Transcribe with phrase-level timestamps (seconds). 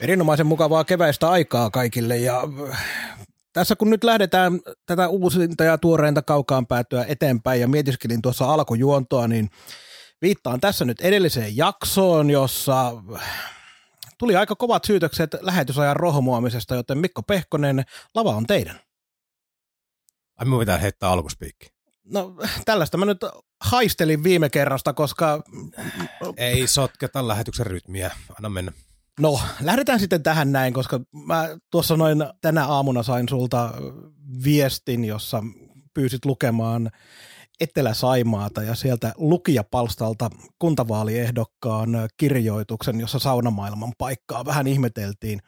[0.00, 2.42] Erinomaisen mukavaa keväistä aikaa kaikille ja
[2.72, 2.84] äh,
[3.52, 9.28] tässä kun nyt lähdetään tätä uusinta ja tuoreinta kaukaan päätyä eteenpäin ja mietiskelin tuossa alkujuontoa,
[9.28, 9.50] niin
[10.22, 13.22] viittaan tässä nyt edelliseen jaksoon, jossa äh,
[14.18, 18.80] tuli aika kovat syytökset lähetysajan rohmuamisesta, joten Mikko Pehkonen, lava on teidän.
[20.36, 21.66] Ai minun pitää heittää alkuspiikki.
[22.04, 23.20] No tällaista mä nyt
[23.60, 25.42] haistelin viime kerrasta, koska...
[26.36, 28.72] Ei sotketa lähetyksen rytmiä, anna mennä.
[29.20, 33.72] No, lähdetään sitten tähän näin, koska mä tuossa noin tänä aamuna sain sulta
[34.44, 35.42] viestin, jossa
[35.94, 36.90] pyysit lukemaan
[37.60, 45.40] Etelä-Saimaata ja sieltä lukijapalstalta kuntavaaliehdokkaan kirjoituksen, jossa saunamaailman paikkaa vähän ihmeteltiin.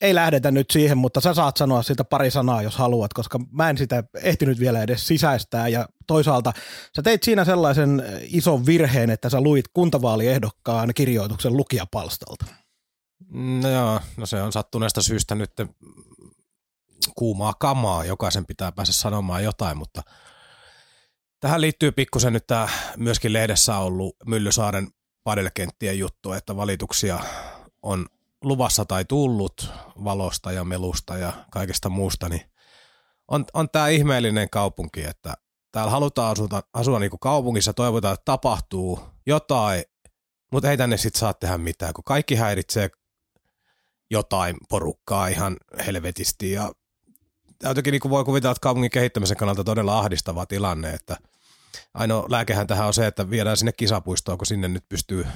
[0.00, 3.70] Ei lähdetä nyt siihen, mutta sä saat sanoa siitä pari sanaa, jos haluat, koska mä
[3.70, 5.68] en sitä ehtinyt vielä edes sisäistää.
[5.68, 6.52] Ja toisaalta
[6.96, 12.61] sä teit siinä sellaisen ison virheen, että sä luit kuntavaaliehdokkaan kirjoituksen lukijapalstalta.
[13.30, 15.52] No joo, no se on sattuneesta syystä nyt
[17.14, 20.02] kuumaa kamaa, jokaisen pitää päästä sanomaan jotain, mutta
[21.40, 24.88] tähän liittyy pikkusen nyt tämä myöskin lehdessä ollut Myllysaaren
[25.24, 27.20] padelkenttien juttu, että valituksia
[27.82, 28.06] on
[28.44, 29.70] luvassa tai tullut
[30.04, 32.42] valosta ja melusta ja kaikesta muusta, niin
[33.28, 35.34] on, on tämä ihmeellinen kaupunki, että
[35.72, 39.84] täällä halutaan asua, asua niin kuin kaupungissa, toivotaan, että tapahtuu jotain,
[40.52, 42.90] mutta ei tänne sitten saa tehdä mitään, kun kaikki häiritsee
[44.12, 46.72] jotain porukkaa ihan helvetisti ja
[47.62, 51.16] jotenkin niin voi kuvitella, että kaupungin kehittämisen kannalta todella ahdistava tilanne, että
[51.94, 55.26] ainoa lääkehän tähän on se, että viedään sinne kisapuistoon, kun sinne nyt pystyy,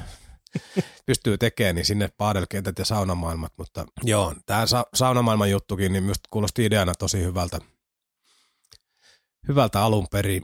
[1.06, 6.21] pystyy tekemään, niin sinne paadelkentät ja saunamaailmat, mutta joo, tämä sa- saunamaailman juttukin, niin myös
[6.31, 7.59] kuulosti ideana tosi hyvältä,
[9.49, 10.43] hyvältä alun perin.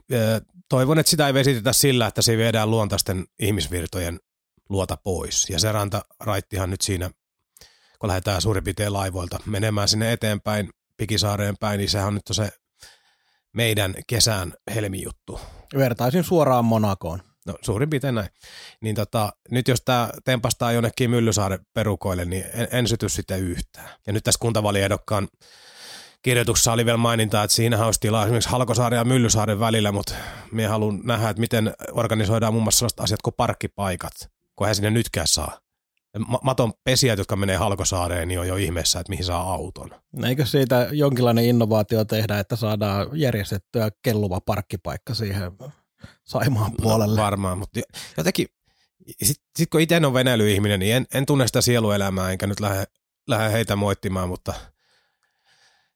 [0.69, 4.19] Toivon, että sitä ei vesitetä sillä, että se viedään luontaisten ihmisvirtojen
[4.69, 5.49] luota pois.
[5.49, 7.11] Ja se ranta raittihan nyt siinä
[8.03, 12.49] kun lähdetään suurin piirtein laivoilta menemään sinne eteenpäin, Pikisaareen päin, niin sehän on nyt se
[13.53, 15.39] meidän kesän helmijuttu.
[15.77, 17.19] Vertaisin suoraan Monakoon.
[17.45, 18.29] No suurin piirtein näin.
[18.81, 23.89] Niin tota, nyt jos tämä tempastaa jonnekin Myllysaaren perukoille, niin en, en syty sitä yhtään.
[24.07, 25.27] Ja nyt tässä kuntavaliehdokkaan
[26.21, 30.13] kirjoituksessa oli vielä maininta, että siinä olisi tilaa esimerkiksi Halkosaaren ja Myllysaaren välillä, mutta
[30.51, 34.13] minä haluan nähdä, että miten organisoidaan muun muassa sellaiset asiat kuin parkkipaikat,
[34.55, 35.62] kun hän sinne nytkään saa
[36.43, 39.89] maton pesijät, jotka menee Halkosaareen, niin on jo ihmeessä, että mihin saa auton.
[40.11, 45.51] No eikö siitä jonkinlainen innovaatio tehdä, että saadaan järjestettyä kelluva parkkipaikka siihen
[46.23, 47.15] Saimaan no, puolelle?
[47.15, 47.79] No, varmaan, mutta
[48.17, 48.47] jotenkin,
[49.23, 52.83] sitten sit kun itse on veneilyihminen, niin en, en tunne sitä sieluelämää, enkä nyt lähde,
[53.27, 54.53] lähde heitä moittimaan, mutta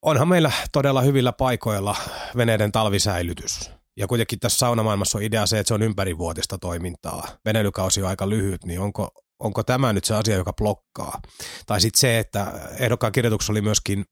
[0.02, 1.96] onhan meillä todella hyvillä paikoilla
[2.36, 3.70] veneiden talvisäilytys.
[3.96, 7.28] Ja kuitenkin tässä saunamaailmassa on idea se, että se on ympärivuotista toimintaa.
[7.44, 11.20] Veneilykausi on aika lyhyt, niin onko, onko tämä nyt se asia, joka blokkaa.
[11.66, 14.04] Tai sitten se, että ehdokkaan kirjoituksessa oli myöskin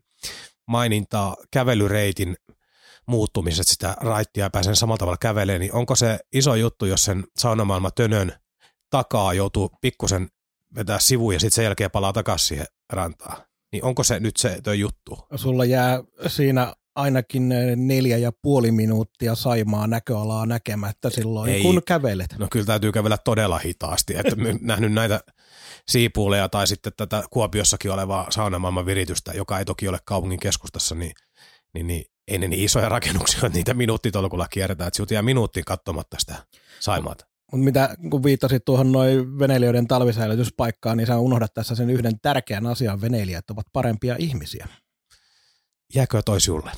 [0.69, 2.37] mainintaa kävelyreitin
[3.07, 7.91] muuttumisesta sitä raittia pääsen samalla tavalla kävelemään, niin onko se iso juttu, jos sen saunamaailma
[7.91, 8.33] tönön
[8.91, 10.29] takaa joutuu pikkusen
[10.75, 13.47] vetää sivuun ja sitten sen jälkeen palaa takaisin siihen rantaan?
[13.73, 15.27] Niin onko se nyt se juttu?
[15.35, 21.63] Sulla jää siinä ainakin neljä ja puoli minuuttia Saimaa näköalaa näkemättä silloin, Ei.
[21.63, 22.35] kun kävelet.
[22.39, 24.15] No kyllä täytyy kävellä todella hitaasti.
[24.17, 25.21] Että nähnyt näitä
[25.89, 31.13] siipuuleja tai sitten tätä Kuopiossakin olevaa saunamaailman viritystä, joka ei toki ole kaupungin keskustassa, niin,
[31.75, 35.65] niin, niin ei ne niin isoja rakennuksia, että niitä minuuttitolkulla kierretään, että sinut jää minuuttiin
[35.65, 36.35] katsomatta sitä
[36.81, 37.27] Saimaata.
[37.53, 42.67] Mutta mitä, kun viittasit tuohon noin veneilijöiden talvisäilytyspaikkaan, niin sä unohdat tässä sen yhden tärkeän
[42.67, 44.69] asian, veneilijät ovat parempia ihmisiä
[45.95, 46.71] jääkö toi sulle?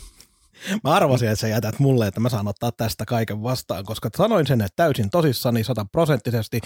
[0.85, 4.47] Mä arvasin, että sä jätät mulle, että mä saan ottaa tästä kaiken vastaan, koska sanoin
[4.47, 6.61] sen, että täysin tosissani sataprosenttisesti,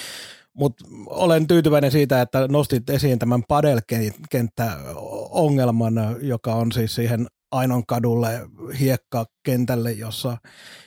[0.54, 8.40] mutta olen tyytyväinen siitä, että nostit esiin tämän padelkenttä-ongelman, joka on siis siihen Ainon kadulle
[8.80, 10.36] hiekkakentälle, jossa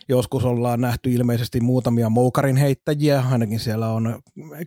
[0.10, 4.20] joskus ollaan nähty ilmeisesti muutamia moukarin heittäjiä, ainakin siellä on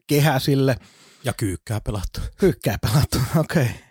[0.06, 0.76] kehä sille.
[1.24, 2.20] Ja kyykkää pelattu.
[2.36, 3.62] Kyykkää pelattu, okei.
[3.62, 3.87] Okay.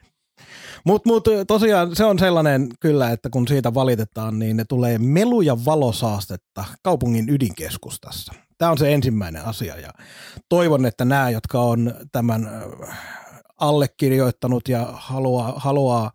[0.86, 5.42] Mutta mut, tosiaan se on sellainen kyllä, että kun siitä valitetaan, niin ne tulee melu-
[5.42, 8.34] ja valosaastetta kaupungin ydinkeskustassa.
[8.58, 9.90] Tämä on se ensimmäinen asia ja
[10.50, 12.50] toivon, että nämä, jotka on tämän
[13.60, 16.12] allekirjoittanut ja haluaa, haluaa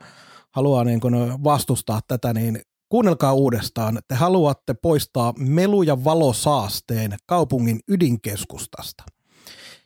[0.53, 3.99] haluaa niin kuin vastustaa tätä, niin kuunnelkaa uudestaan.
[4.09, 9.05] Te haluatte poistaa melu- ja valosaasteen kaupungin ydinkeskustasta.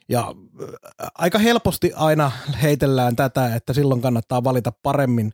[0.08, 2.32] Ja äh, aika helposti aina
[2.62, 5.32] heitellään tätä, että silloin kannattaa valita paremmin,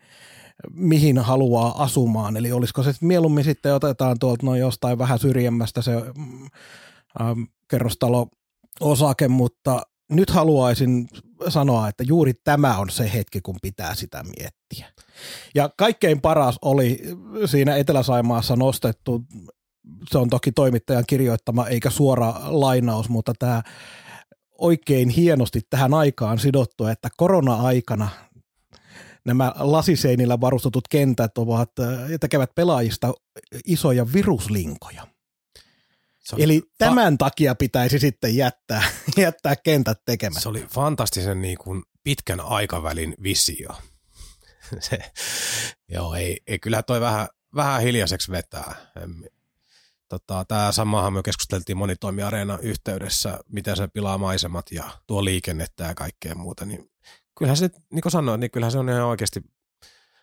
[0.71, 2.37] mihin haluaa asumaan.
[2.37, 6.49] Eli olisiko se mieluummin sitten otetaan tuolta noin jostain vähän syrjemmästä se mm,
[7.21, 8.27] ähm, kerrostalo
[8.81, 11.09] osake, mutta nyt haluaisin
[11.49, 14.93] sanoa, että juuri tämä on se hetki, kun pitää sitä miettiä.
[15.55, 17.03] Ja kaikkein paras oli
[17.47, 19.23] siinä Etelä-Saimaassa nostettu,
[20.11, 23.63] se on toki toimittajan kirjoittama eikä suora lainaus, mutta tämä
[24.63, 28.09] oikein hienosti tähän aikaan sidottu, että korona-aikana
[29.25, 31.71] nämä lasiseinillä varustetut kentät ovat,
[32.21, 33.13] tekevät pelaajista
[33.67, 35.07] isoja viruslinkoja.
[36.39, 38.83] Eli fa- tämän takia pitäisi sitten jättää,
[39.17, 40.41] jättää kentät tekemättä.
[40.41, 43.69] Se oli fantastisen niin kuin pitkän aikavälin visio.
[44.89, 44.99] se,
[45.89, 48.75] joo, ei, ei, kyllä toi vähän, vähän hiljaiseksi vetää.
[50.13, 55.95] Tota, Tämä samahan me keskusteltiin monitoimiareena yhteydessä, miten se pilaa maisemat ja tuo liikennettä ja
[55.95, 56.65] kaikkea muuta.
[56.65, 56.91] Niin
[57.39, 59.43] kyllähän se, niin kuin sanoin, niin kyllähän se on ihan oikeasti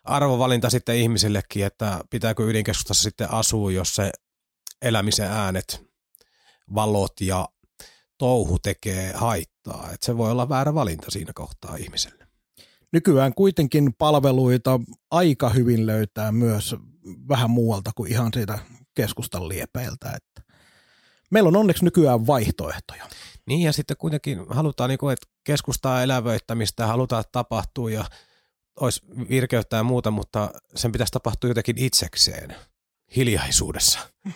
[0.04, 4.12] arvovalinta sitten ihmisillekin, että pitääkö ydinkeskustassa sitten asua, jos se
[4.82, 5.86] elämisen äänet
[6.76, 7.50] valot ja
[8.18, 9.90] touhu tekee haittaa.
[9.94, 12.28] Et se voi olla väärä valinta siinä kohtaa ihmiselle.
[12.92, 14.80] Nykyään kuitenkin palveluita
[15.12, 16.76] aika hyvin löytää myös
[17.30, 18.60] vähän muualta kuin ihan siitä
[18.96, 20.12] keskustan liepeiltä.
[20.16, 20.54] Että
[21.32, 23.06] meillä on onneksi nykyään vaihtoehtoja.
[23.46, 28.06] Niin ja sitten kuitenkin halutaan, niin kuin, että keskustaa elävöittämistä halutaan tapahtua ja
[28.80, 32.56] olisi virkeyttää ja muuta, mutta sen pitäisi tapahtua jotenkin itsekseen
[33.16, 34.00] hiljaisuudessa.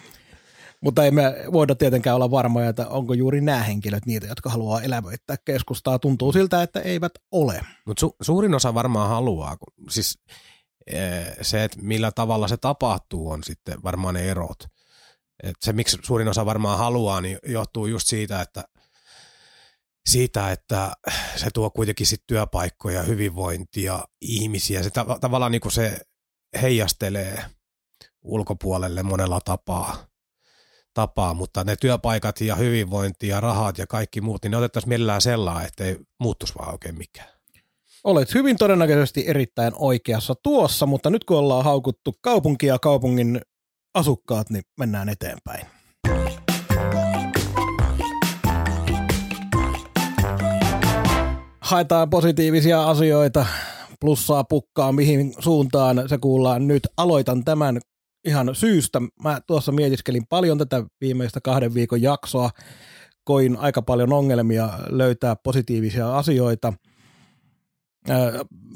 [0.81, 4.81] Mutta ei me voida tietenkään olla varmoja, että onko juuri nämä henkilöt niitä, jotka haluaa
[4.81, 6.00] elävöittää keskustaa.
[6.00, 7.61] Tuntuu siltä, että eivät ole.
[7.85, 9.57] Mutta su- suurin osa varmaan haluaa.
[9.89, 10.33] Siis e,
[11.41, 14.63] se, että millä tavalla se tapahtuu, on sitten varmaan ne erot.
[15.44, 18.63] Et se, miksi suurin osa varmaan haluaa, niin johtuu just siitä, että
[20.09, 20.91] siitä, että
[21.35, 24.83] se tuo kuitenkin sit työpaikkoja, hyvinvointia, ihmisiä.
[24.83, 26.01] Se ta- tavallaan niin kuin se
[26.62, 27.45] heijastelee
[28.21, 30.13] ulkopuolelle monella tapaa
[30.94, 35.21] tapaa, mutta ne työpaikat ja hyvinvointi ja rahat ja kaikki muut, niin ne otettaisiin millään
[35.21, 37.32] sellaa, ettei muuttuisi vaan oikein mikään.
[38.03, 43.41] Olet hyvin todennäköisesti erittäin oikeassa tuossa, mutta nyt kun ollaan haukuttu kaupunki ja kaupungin
[43.94, 45.65] asukkaat, niin mennään eteenpäin.
[51.61, 53.45] Haetaan positiivisia asioita,
[54.01, 56.88] plussaa pukkaa mihin suuntaan se kuullaan nyt.
[56.97, 57.79] Aloitan tämän
[58.27, 59.01] ihan syystä.
[59.23, 62.50] Mä tuossa mietiskelin paljon tätä viimeistä kahden viikon jaksoa.
[63.23, 66.73] Koin aika paljon ongelmia löytää positiivisia asioita.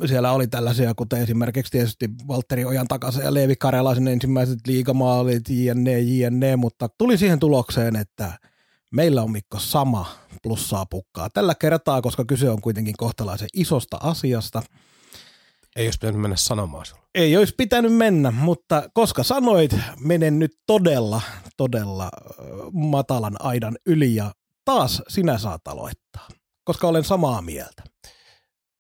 [0.05, 5.99] Siellä oli tällaisia, kuten esimerkiksi tietysti Valtteri Ojan takaisin ja Leevi Karjalaisen ensimmäiset liigamaalit, jne,
[5.99, 8.39] jne, mutta tuli siihen tulokseen, että
[8.91, 10.11] meillä on Mikko sama
[10.43, 11.29] plussaa pukkaa.
[11.29, 14.63] Tällä kertaa, koska kyse on kuitenkin kohtalaisen isosta asiasta–
[15.77, 17.07] ei olisi pitänyt mennä sanomaan sinulle.
[17.15, 21.21] Ei olisi pitänyt mennä, mutta koska sanoit, menen nyt todella,
[21.57, 22.09] todella
[22.73, 24.31] matalan aidan yli ja
[24.65, 26.27] taas sinä saat aloittaa,
[26.63, 27.83] koska olen samaa mieltä.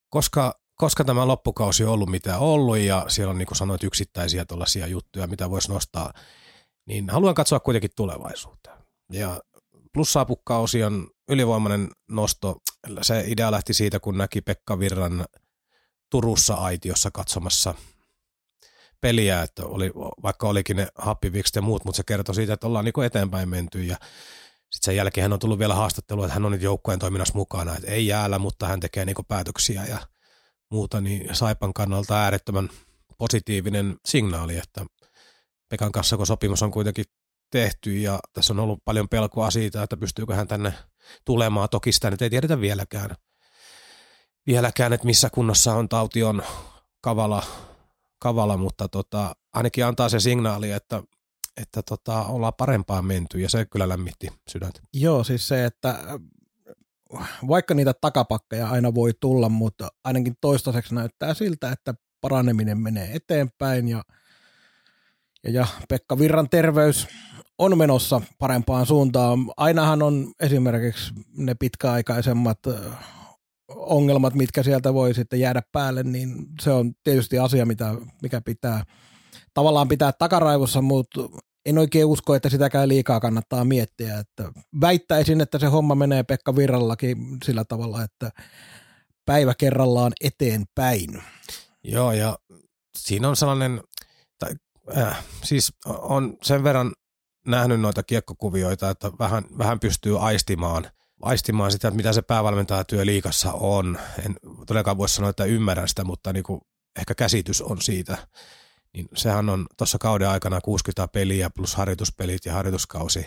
[0.09, 4.45] Koska, koska tämä loppukausi on ollut mitä ollut ja siellä on niin kuin sanoit yksittäisiä
[4.45, 6.13] tuollaisia juttuja, mitä voisi nostaa,
[6.85, 8.77] niin haluan katsoa kuitenkin tulevaisuuteen.
[9.11, 9.41] Ja
[9.93, 12.57] plussapukkausi on ylivoimainen nosto.
[13.01, 15.25] Se idea lähti siitä, kun näki Pekka Virran–
[16.09, 17.75] Turussa aitiossa katsomassa
[19.01, 19.91] peliä, että oli,
[20.23, 23.83] vaikka olikin ne happivikset ja muut, mutta se kertoi siitä, että ollaan niin eteenpäin menty
[23.83, 23.97] ja
[24.69, 27.75] sitten sen jälkeen hän on tullut vielä haastattelu, että hän on nyt joukkueen toiminnassa mukana,
[27.75, 29.97] että ei jäällä, mutta hän tekee niin päätöksiä ja
[30.71, 32.69] muuta, niin Saipan kannalta äärettömän
[33.17, 34.85] positiivinen signaali, että
[35.69, 37.05] Pekan kanssa, kun sopimus on kuitenkin
[37.51, 40.73] tehty ja tässä on ollut paljon pelkoa siitä, että pystyykö hän tänne
[41.25, 41.69] tulemaan.
[41.69, 43.15] Toki sitä nyt ei tiedetä vieläkään
[44.47, 46.43] vieläkään, että missä kunnossa on tauti on
[47.01, 47.43] kavala,
[48.19, 51.03] kavala mutta tota, ainakin antaa se signaali, että,
[51.61, 54.79] että tota, ollaan parempaan menty ja se kyllä lämmitti sydäntä.
[54.93, 56.03] Joo, siis se, että
[57.47, 63.87] vaikka niitä takapakkeja aina voi tulla, mutta ainakin toistaiseksi näyttää siltä, että paraneminen menee eteenpäin
[63.87, 64.03] ja,
[65.43, 67.07] ja, ja Pekka Virran terveys
[67.57, 69.39] on menossa parempaan suuntaan.
[69.57, 72.59] Ainahan on esimerkiksi ne pitkäaikaisemmat
[73.67, 78.83] ongelmat, mitkä sieltä voi sitten jäädä päälle, niin se on tietysti asia, mitä, mikä pitää
[79.53, 81.21] tavallaan pitää takaraivossa, mutta
[81.67, 84.19] en oikein usko, että sitäkään liikaa kannattaa miettiä.
[84.19, 88.31] Että väittäisin, että se homma menee Pekka Virrallakin sillä tavalla, että
[89.25, 91.23] päivä kerrallaan eteenpäin.
[91.83, 92.39] Joo, ja
[92.97, 93.81] siinä on sellainen,
[94.39, 94.51] tai,
[94.97, 96.93] äh, siis on sen verran
[97.47, 103.53] nähnyt noita kiekkokuvioita, että vähän, vähän pystyy aistimaan, aistimaan sitä, että mitä se päävalmentajatyö liikassa
[103.53, 103.99] on.
[104.25, 104.35] En
[104.67, 106.61] todellakaan voi sanoa, että ymmärrän sitä, mutta niin kuin
[106.99, 108.17] ehkä käsitys on siitä.
[108.97, 113.25] Niin sehän on tuossa kauden aikana 60 peliä plus harjoituspelit ja harjoituskausi.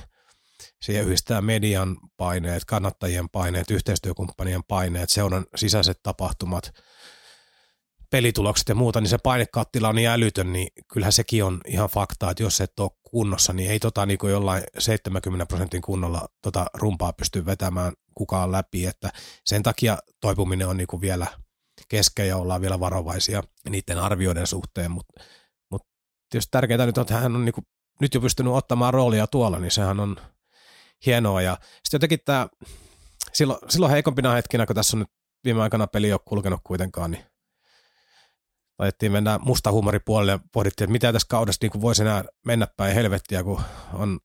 [0.82, 6.70] Siihen yhdistää median paineet, kannattajien paineet, yhteistyökumppanien paineet, seuran sisäiset tapahtumat–
[8.10, 12.30] pelitulokset ja muuta, niin se painekattila on niin älytön, niin kyllähän sekin on ihan fakta,
[12.30, 16.66] että jos et ole kunnossa, niin ei tota niin kuin jollain 70 prosentin kunnolla tota
[16.74, 19.12] rumpaa pysty vetämään kukaan läpi, että
[19.44, 21.26] sen takia toipuminen on niin kuin vielä
[21.88, 25.26] kesken ja ollaan vielä varovaisia niiden arvioiden suhteen, mutta mut
[26.30, 27.66] tietysti tärkeää nyt on, että hän on niin kuin
[28.00, 30.16] nyt jo pystynyt ottamaan roolia tuolla, niin sehän on
[31.06, 31.42] hienoa.
[31.42, 32.48] Ja sitten jotenkin tämä,
[33.32, 35.08] silloin, silloin heikompina hetkinä, kun tässä on nyt
[35.44, 37.24] viime aikana peli ei ole kulkenut kuitenkaan, niin
[38.78, 42.94] laitettiin mennä musta huumoripuolelle ja pohdittiin, että mitä tässä kaudessa niin voisi enää mennä päin
[42.94, 44.18] helvettiä, kun on,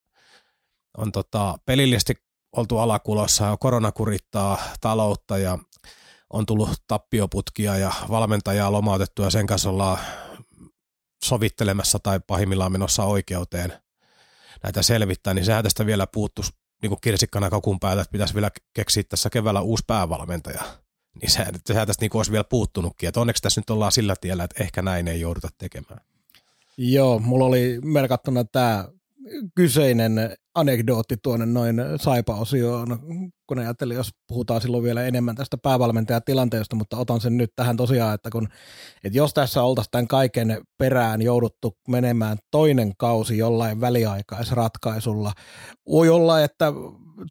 [0.97, 2.13] on tota, pelillisesti
[2.55, 5.57] oltu alakulossa ja korona kurittaa taloutta ja
[6.33, 9.97] on tullut tappioputkia ja valmentajaa lomautettu ja sen kanssa ollaan
[11.25, 13.73] sovittelemassa tai pahimmillaan menossa oikeuteen
[14.63, 16.51] näitä selvittää, niin sehän tästä vielä puuttuisi
[16.81, 20.63] niin kuin kirsikkana kakun päätä, että pitäisi vielä keksiä tässä keväällä uusi päävalmentaja
[21.21, 23.07] niin se, sehän tästä niin olisi vielä puuttunutkin.
[23.07, 26.01] Että onneksi tässä nyt ollaan sillä tiellä, että ehkä näin ei jouduta tekemään.
[26.77, 28.87] Joo, mulla oli merkattuna tämä
[29.55, 32.99] kyseinen anekdootti tuonne noin saipa-osioon,
[33.47, 38.15] kun ajattelin, jos puhutaan silloin vielä enemmän tästä päävalmentajatilanteesta, mutta otan sen nyt tähän tosiaan,
[38.15, 38.47] että, kun,
[39.03, 45.31] että jos tässä oltaisiin tämän kaiken perään jouduttu menemään toinen kausi jollain väliaikaisratkaisulla,
[45.89, 46.73] voi olla, että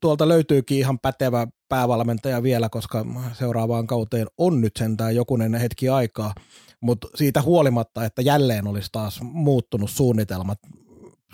[0.00, 6.34] tuolta löytyykin ihan pätevä päävalmentaja vielä, koska seuraavaan kauteen on nyt sentään jokunen hetki aikaa,
[6.80, 10.58] mutta siitä huolimatta, että jälleen olisi taas muuttunut suunnitelmat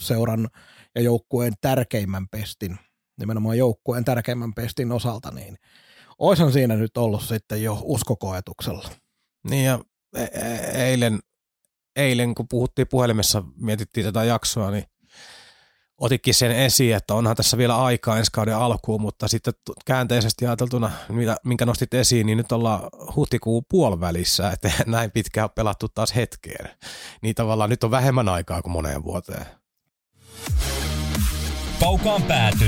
[0.00, 0.49] seuran
[0.94, 2.78] ja joukkueen tärkeimmän pestin,
[3.18, 5.59] nimenomaan joukkueen tärkeimmän pestin osalta, niin
[6.18, 8.88] oishan siinä nyt ollut sitten jo uskokoetuksella.
[9.50, 9.80] Niin ja
[10.16, 11.20] e- e- eilen,
[11.97, 14.85] eilen kun puhuttiin puhelimessa, mietittiin tätä jaksoa, niin
[16.00, 19.54] otikin sen esiin, että onhan tässä vielä aikaa ensi kauden alkuun, mutta sitten
[19.87, 22.80] käänteisesti ajateltuna, mitä, minkä nostit esiin, niin nyt ollaan
[23.16, 26.70] huhtikuun puolivälissä, että näin pitkään on pelattu taas hetkeen.
[27.23, 29.60] Niin tavallaan nyt on vähemmän aikaa kuin moneen vuoteen.
[31.80, 32.64] Kaukaan pääty.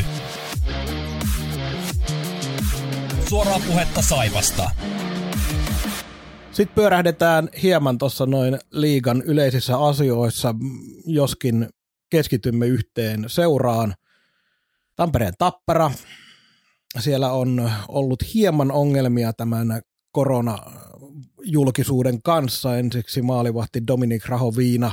[3.29, 4.71] Suoraa puhetta Saivasta.
[6.53, 10.55] Sitten pyörähdetään hieman tuossa noin liigan yleisissä asioissa,
[11.07, 11.69] joskin
[12.11, 13.95] keskitymme yhteen seuraan.
[14.97, 15.91] Tampereen Tappara.
[16.99, 22.79] Siellä on ollut hieman ongelmia tämän koronajulkisuuden kanssa.
[22.79, 24.93] Ensiksi maalivahti Dominik Rahoviina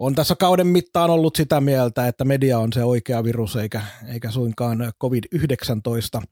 [0.00, 4.30] on tässä kauden mittaan ollut sitä mieltä, että media on se oikea virus eikä, eikä
[4.30, 6.22] suinkaan COVID-19.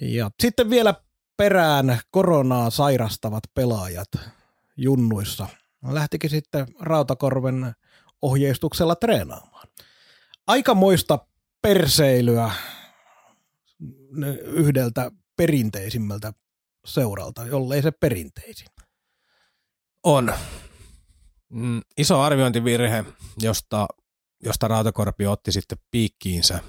[0.00, 0.94] Ja sitten vielä
[1.36, 4.08] perään koronaa sairastavat pelaajat
[4.76, 5.46] junnuissa.
[5.88, 7.74] Lähtikin sitten Rautakorven
[8.22, 9.68] ohjeistuksella treenaamaan.
[10.46, 11.18] Aikamoista
[11.62, 12.50] perseilyä
[14.42, 16.32] yhdeltä perinteisimmältä
[16.86, 18.68] seuralta, jollei se perinteisin.
[20.02, 20.34] On.
[21.48, 23.04] Mm, iso arviointivirhe,
[23.38, 23.88] josta,
[24.42, 26.60] josta Rautakorpi otti sitten piikkiinsä,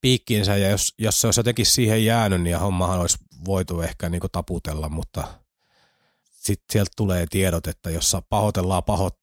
[0.00, 4.22] piikkiinsä ja jos, jos se olisi jotenkin siihen jäänyt, niin hommahan olisi voitu ehkä niin
[4.32, 5.24] taputella, mutta
[6.24, 9.18] sitten sieltä tulee tiedot, että jossa pahoitellaan pahot,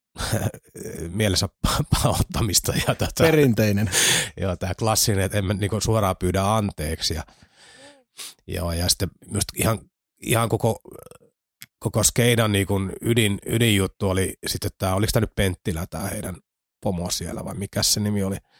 [1.10, 1.50] mielessä
[1.90, 2.74] pahoittamista.
[2.88, 3.92] Ja tätä, Perinteinen.
[4.42, 7.14] joo, tämä klassinen, että emme niin suoraan pyydä anteeksi.
[7.14, 7.24] Ja,
[8.48, 9.80] joo, ja sitten myös ihan,
[10.22, 10.82] ihan koko,
[11.84, 16.36] koko skeidan niin kuin ydin, ydinjuttu oli sitten tämä, oliko tämä nyt Penttilä, tämä heidän
[16.82, 18.38] pomo siellä vai mikä se nimi oli–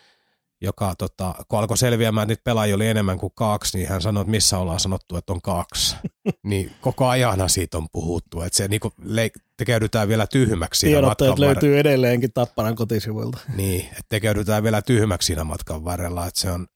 [0.62, 4.22] joka tota, kun alkoi selviämään, että niitä pelaajia oli enemmän kuin kaksi, niin hän sanoi,
[4.22, 5.96] että missä ollaan sanottu, että on kaksi.
[6.44, 8.70] niin koko ajana siitä on puhuttu, että se
[9.02, 13.38] leik- tekeydytään vielä tyhmäksi siinä Tiedotteet löytyy edelleenkin Tapparan kotisivuilta.
[13.56, 16.68] Niin, että tekeydytään vielä tyhmäksi siinä matkan varrella, että se on,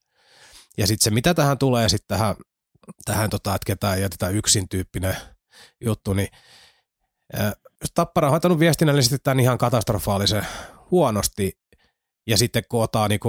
[0.78, 2.36] ja sitten se mitä tähän tulee sitten tähän,
[3.04, 5.16] tähän tota, että ketään jätetään yksin tyyppinen
[5.80, 6.28] juttu, niin
[7.94, 10.46] Tappara on hoitanut viestinnällisesti tämän ihan katastrofaalisen
[10.90, 11.58] huonosti,
[12.26, 13.20] ja sitten kootaan niin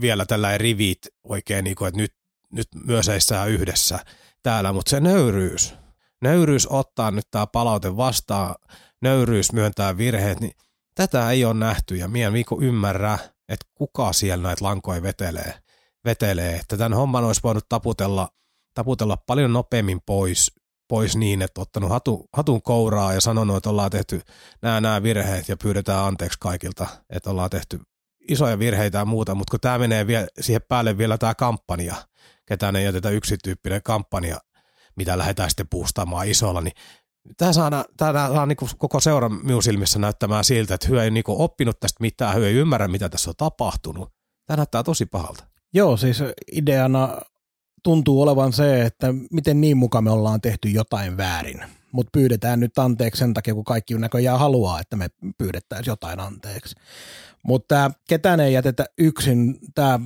[0.00, 2.12] vielä tällä rivit oikein, niin kuin, että nyt,
[2.52, 3.06] nyt myös
[3.48, 3.98] yhdessä
[4.42, 5.74] täällä, mutta se nöyryys,
[6.20, 8.54] nöyryys ottaa nyt tämä palaute vastaan,
[9.02, 10.52] nöyryys myöntää virheet, niin
[10.94, 15.54] tätä ei ole nähty ja mien viikko ymmärrä, että kuka siellä näitä lankoja vetelee,
[16.04, 16.56] vetelee.
[16.56, 18.28] että tämän homman olisi voinut taputella,
[18.74, 20.52] taputella paljon nopeammin pois,
[20.94, 24.20] pois niin, että ottanut hatu, hatun kouraa ja sanonut, että ollaan tehty
[24.62, 27.80] nämä, nämä virheet ja pyydetään anteeksi kaikilta, että ollaan tehty
[28.28, 31.94] isoja virheitä ja muuta, mutta kun tämä menee vielä, siihen päälle vielä tämä kampanja,
[32.46, 34.38] ketään ei jätetä yksityyppinen kampanja,
[34.96, 36.74] mitä lähdetään sitten puustaamaan isolla, niin
[37.36, 41.24] tämä saa, tämä saa niin koko seuran minun silmissä näyttämään siltä, että hyö ei niin
[41.28, 44.12] oppinut tästä mitään, hyö ei ymmärrä, mitä tässä on tapahtunut.
[44.46, 45.44] Tämä näyttää tosi pahalta.
[45.72, 46.22] Joo, siis
[46.52, 47.20] ideana
[47.84, 51.62] tuntuu olevan se, että miten niin mukaan me ollaan tehty jotain väärin.
[51.92, 56.74] Mutta pyydetään nyt anteeksi sen takia, kun kaikki näköjään haluaa, että me pyydettäisiin jotain anteeksi.
[57.42, 59.58] Mutta ketään ei jätetä yksin.
[59.74, 60.00] Tämä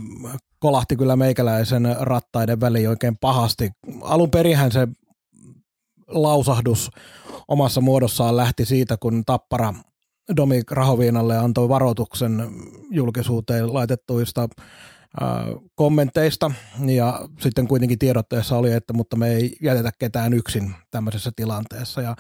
[0.59, 3.71] kolahti kyllä meikäläisen rattaiden väliin oikein pahasti.
[4.03, 4.89] Alun perihän se
[6.09, 6.91] lausahdus
[7.49, 9.75] omassa muodossaan lähti siitä, kun Tappara
[10.37, 12.51] Domi Rahoviinalle antoi varoituksen
[12.91, 14.49] julkisuuteen laitettuista
[15.75, 16.51] kommenteista
[16.87, 22.17] ja sitten kuitenkin tiedotteessa oli, että mutta me ei jätetä ketään yksin tämmöisessä tilanteessa ja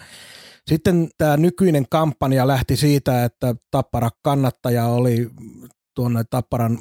[0.66, 5.30] sitten tämä nykyinen kampanja lähti siitä, että Tappara kannattaja oli
[5.94, 6.78] tuonne Tapparan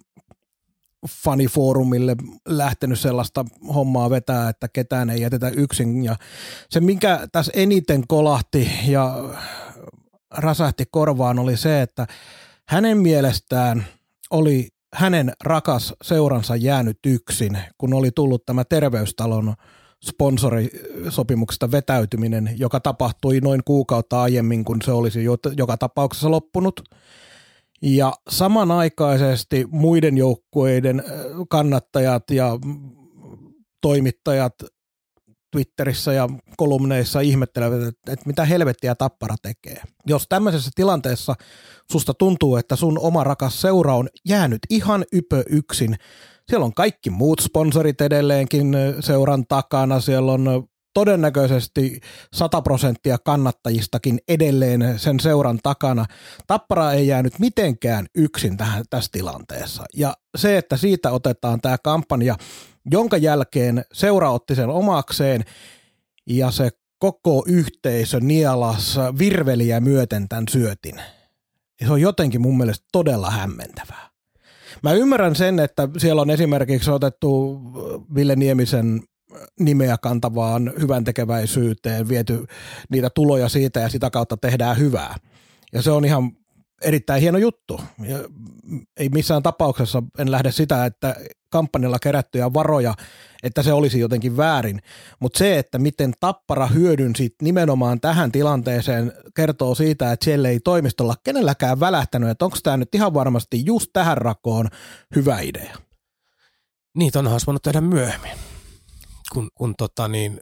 [1.10, 2.16] fanifoorumille
[2.48, 6.04] lähtenyt sellaista hommaa vetää, että ketään ei jätetä yksin.
[6.04, 6.16] Ja
[6.70, 9.16] se, mikä tässä eniten kolahti ja
[10.32, 12.08] rasahti korvaan, oli se, että
[12.68, 13.86] hänen mielestään
[14.30, 19.54] oli hänen rakas seuransa jäänyt yksin, kun oli tullut tämä terveystalon
[20.04, 25.20] sponsorisopimuksesta vetäytyminen, joka tapahtui noin kuukautta aiemmin, kun se olisi
[25.58, 26.82] joka tapauksessa loppunut.
[27.82, 31.04] Ja samanaikaisesti muiden joukkueiden
[31.50, 32.60] kannattajat ja
[33.82, 34.54] toimittajat
[35.52, 39.82] Twitterissä ja kolumneissa ihmettelevät, että, että mitä helvettiä tappara tekee.
[40.06, 41.36] Jos tämmöisessä tilanteessa
[41.92, 45.96] susta tuntuu, että sun oma rakas seura on jäänyt ihan ypö yksin,
[46.50, 52.00] siellä on kaikki muut sponsorit edelleenkin seuran takana, siellä on todennäköisesti
[52.34, 56.06] 100 prosenttia kannattajistakin edelleen sen seuran takana.
[56.48, 59.86] Tappara ei jäänyt mitenkään yksin tähän, tässä tilanteessa.
[59.94, 62.36] Ja se, että siitä otetaan tämä kampanja,
[62.92, 65.44] jonka jälkeen seura otti sen omakseen
[66.28, 66.70] ja se
[67.00, 70.96] koko yhteisö nielas virveliä myöten tämän syötin.
[71.82, 74.10] Ja se on jotenkin mun mielestä todella hämmentävää.
[74.84, 77.62] Mä ymmärrän sen, että siellä on esimerkiksi otettu
[78.16, 79.04] Ville Niemisen
[79.60, 82.46] nimeä kantavaan hyvän tekeväisyyteen, viety
[82.90, 85.16] niitä tuloja siitä ja sitä kautta tehdään hyvää.
[85.74, 86.32] Ja se on ihan
[86.82, 87.82] erittäin hieno juttu.
[88.08, 88.18] Ja
[88.98, 91.16] ei missään tapauksessa en lähde sitä, että
[91.50, 92.94] kampanjalla kerättyjä varoja,
[93.44, 94.82] että se olisi jotenkin väärin.
[95.20, 101.16] Mutta se, että miten Tappara hyödynsi nimenomaan tähän tilanteeseen, kertoo siitä, että siellä ei toimistolla
[101.24, 104.68] kenelläkään välähtänyt, että onko tämä nyt ihan varmasti just tähän rakoon
[105.16, 105.76] hyvä idea.
[106.98, 108.32] Niitä on olisi tehdä myöhemmin,
[109.34, 110.40] kun, kun tota niin,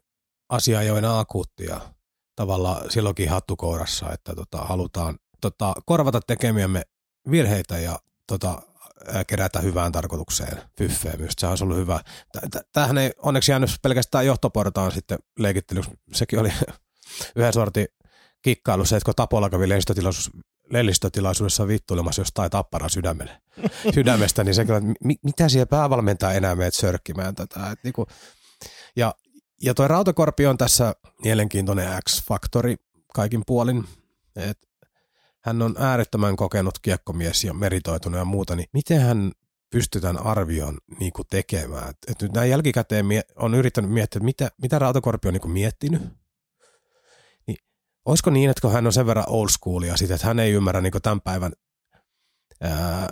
[0.49, 1.81] asia ei ole enää akuuttia
[2.35, 6.81] tavallaan silloinkin hattukourassa, että tota, halutaan tota, korvata tekemiämme
[7.31, 8.61] virheitä ja tota,
[9.27, 11.33] kerätä hyvään tarkoitukseen fyffeä myös.
[11.37, 11.99] Se olisi ollut hyvä.
[12.73, 15.91] Tämähän ei onneksi jäänyt pelkästään johtoportaan sitten leikittelyksi.
[16.13, 16.53] Sekin oli
[17.35, 17.87] yhden sortin
[18.41, 20.31] kikkailu se, että kun Tapola kävi lehdistötilaisuus,
[20.69, 23.41] lehdistötilaisuudessa vittuilemassa jostain tapparan sydämelle,
[23.95, 24.81] sydämestä, niin se kyllä,
[25.23, 27.71] mitä siellä päävalmentaa enää meet sörkkimään tätä.
[27.71, 28.07] Et niinku,
[28.95, 29.15] ja,
[29.61, 32.75] ja toi Rautakorpi on tässä mielenkiintoinen X-faktori
[33.13, 33.83] kaikin puolin.
[34.35, 34.59] Et
[35.41, 39.31] hän on äärettömän kokenut kiekkomies ja meritoitunut ja muuta, niin miten hän
[39.69, 41.89] pystytään arvion niin kuin tekemään?
[41.89, 45.51] Et, et nyt näin jälkikäteen mie- on yrittänyt miettiä, mitä, mitä Rautakorpi on niin kuin
[45.51, 46.01] miettinyt.
[47.47, 47.57] Niin,
[48.05, 50.81] olisiko niin, että kun hän on sen verran old schoolia, sit, että hän ei ymmärrä
[50.81, 51.53] niin kuin tämän päivän
[52.61, 53.09] ää,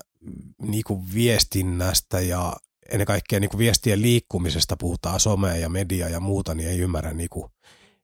[0.62, 2.54] niin kuin viestinnästä ja
[2.92, 7.14] ennen kaikkea niin kuin viestien liikkumisesta puhutaan somea ja media ja muuta, niin ei ymmärrä
[7.14, 7.52] niin kuin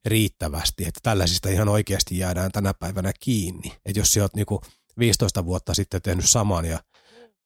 [0.06, 3.74] riittävästi, että tällaisista ihan oikeasti jäädään tänä päivänä kiinni.
[3.86, 4.62] Että jos sä oot niinku
[5.00, 6.80] 15 vuotta sitten tehnyt saman ja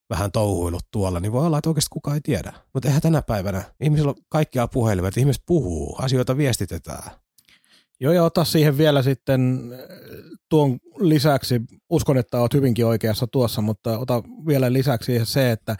[0.10, 2.54] vähän touhuillut tuolla, niin voi olla, että oikeasti kukaan ei tiedä.
[2.74, 7.12] Mutta eihän tänä päivänä, ihmisillä on kaikkia puhelimet, ihmiset puhuu, asioita viestitetään.
[8.00, 9.62] Joo, ja ota siihen vielä sitten
[10.50, 15.76] tuon lisäksi, uskon, että olet hyvinkin oikeassa tuossa, mutta ota vielä lisäksi se, että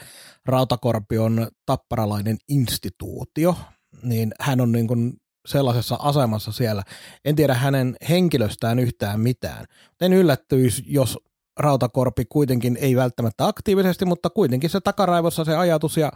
[0.46, 3.56] Rautakorpi on tapparalainen instituutio,
[4.04, 5.14] niin hän on niin kuin
[5.48, 6.84] sellaisessa asemassa siellä.
[7.26, 9.66] En tiedä hänen henkilöstään yhtään mitään.
[10.02, 11.20] En yllättyisi, jos
[11.60, 16.12] Rautakorpi kuitenkin ei välttämättä aktiivisesti, mutta kuitenkin se takaraivossa se ajatus ja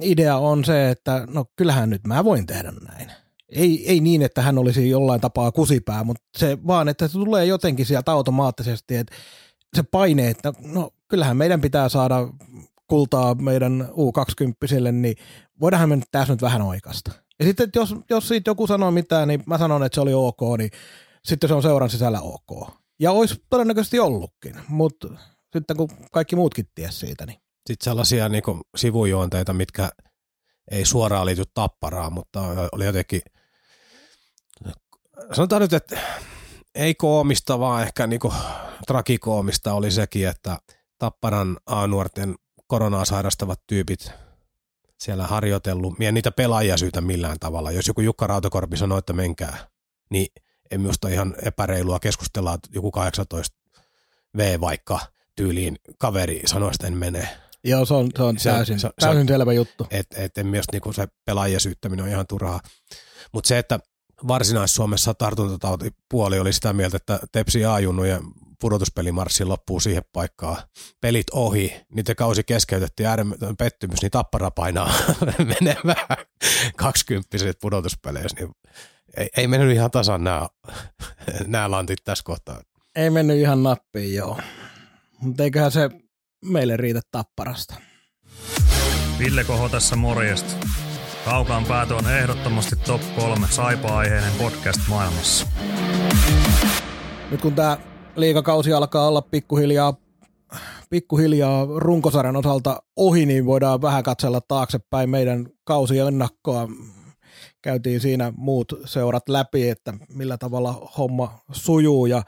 [0.00, 3.12] idea on se, että no kyllähän nyt mä voin tehdä näin.
[3.48, 7.44] Ei, ei niin, että hän olisi jollain tapaa kusipää, mutta se vaan, että se tulee
[7.44, 9.14] jotenkin sieltä automaattisesti, että
[9.76, 12.28] se paine, että no kyllähän meidän pitää saada
[12.88, 15.16] kultaa meidän U20, niin
[15.60, 19.28] voidaanhan me nyt tässä nyt vähän oikasta Ja sitten jos, jos siitä joku sanoo mitään,
[19.28, 20.70] niin mä sanon, että se oli ok, niin
[21.24, 22.70] sitten se on seuran sisällä ok.
[23.00, 25.08] Ja olisi todennäköisesti ollutkin, mutta
[25.52, 28.42] sitten kun kaikki muutkin ties siitä, niin Sitten sellaisia niin
[28.76, 29.88] sivujuonteita, mitkä
[30.70, 33.20] ei suoraan liity tapparaan, mutta oli jotenkin,
[35.32, 36.00] sanotaan nyt, että
[36.74, 38.20] ei koomista, vaan ehkä niin
[38.86, 40.58] trakikoomista oli sekin, että
[40.98, 42.34] Tapparan A-nuorten
[42.68, 44.10] koronaa sairastavat tyypit
[45.00, 45.98] siellä harjoitellut.
[45.98, 47.70] Mie niitä pelaajia syytä millään tavalla.
[47.70, 49.68] Jos joku Jukka Rautakorpi sanoo, että menkää,
[50.10, 50.26] niin
[50.70, 53.56] ei minusta ihan epäreilua keskustella, että joku 18
[54.36, 55.00] V vaikka
[55.36, 57.28] tyyliin kaveri sanoi, että en mene.
[57.64, 59.86] joo, se on, se on Se- täysin, se- se- täysin selvä juttu.
[59.90, 62.60] Et, et en myös niinku se pelaajien syyttäminen on ihan turhaa.
[63.32, 63.80] Mutta se, että
[64.28, 68.22] Varsinais-Suomessa tartuntatautipuoli oli sitä mieltä, että Tepsi A-junnujen
[68.60, 70.56] pudotuspelimarssi loppuu siihen paikkaan.
[71.00, 74.92] Pelit ohi, niiden kausi keskeytettiin ääretön pettymys, niin tappara painaa
[75.60, 76.16] menemään
[76.76, 78.36] kaksikymppiset pudotuspeleissä.
[78.40, 78.50] Niin
[79.16, 80.48] ei, ei mennyt ihan tasan nämä,
[81.46, 82.60] nämä lantit tässä kohtaa.
[82.96, 84.40] Ei mennyt ihan nappiin, joo.
[85.20, 85.90] Mutta eiköhän se
[86.44, 87.74] meille riitä tapparasta.
[89.18, 90.56] Ville Koho tässä morjesta.
[91.24, 95.46] Kaukaan päätö on ehdottomasti top 3 saipa-aiheinen podcast maailmassa.
[97.30, 97.78] Nyt kun tämä
[98.20, 99.94] liikakausi alkaa olla pikkuhiljaa,
[100.90, 106.68] pikkuhiljaa runkosarjan osalta ohi, niin voidaan vähän katsella taaksepäin meidän kausiennakkoa.
[107.62, 112.22] Käytiin siinä muut seurat läpi, että millä tavalla homma sujuu ja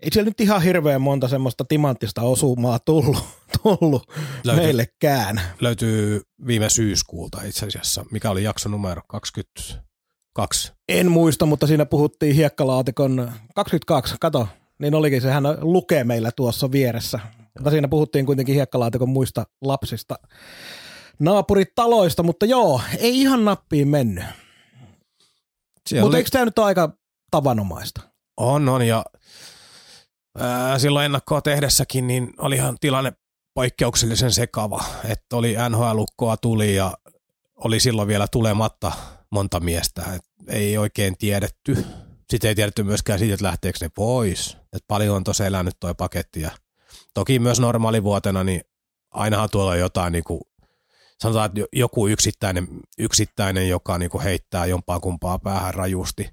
[0.00, 3.24] ei siellä nyt ihan hirveän monta semmoista timanttista osumaa tullut,
[3.62, 4.12] tullut
[4.44, 4.64] Löytyy.
[4.64, 5.40] meillekään.
[5.60, 10.72] Löytyy viime syyskuulta itse asiassa, mikä oli jakso numero 22.
[10.88, 17.20] En muista, mutta siinä puhuttiin hiekkalaatikon 22, kato, niin olikin, sehän lukee meillä tuossa vieressä.
[17.58, 20.14] Mutta siinä puhuttiin kuitenkin hiekkalaatikon muista lapsista
[21.18, 24.24] naapuritaloista, mutta joo, ei ihan nappiin mennyt.
[25.88, 26.92] Siellä Mutta oli- eikö tämä nyt ole aika
[27.30, 28.00] tavanomaista?
[28.36, 29.04] On, on ja
[30.38, 33.12] ää, silloin ennakkoa tehdessäkin niin olihan tilanne
[33.54, 36.94] poikkeuksellisen sekava, että oli NHL-ukkoa tuli ja
[37.56, 38.92] oli silloin vielä tulematta
[39.30, 41.84] monta miestä, et ei oikein tiedetty.
[42.30, 44.56] Sitten ei tiedetty myöskään siitä, että lähteekö ne pois.
[44.72, 46.50] Et paljon on tosiaan elänyt toi paketti ja
[47.14, 48.60] toki myös normaalivuotena, niin
[49.10, 50.40] ainahan tuolla on jotain niin kuin,
[51.20, 56.30] sanotaan, että jo- joku yksittäinen, yksittäinen joka niin kuin heittää jompaa kumpaa päähän rajusti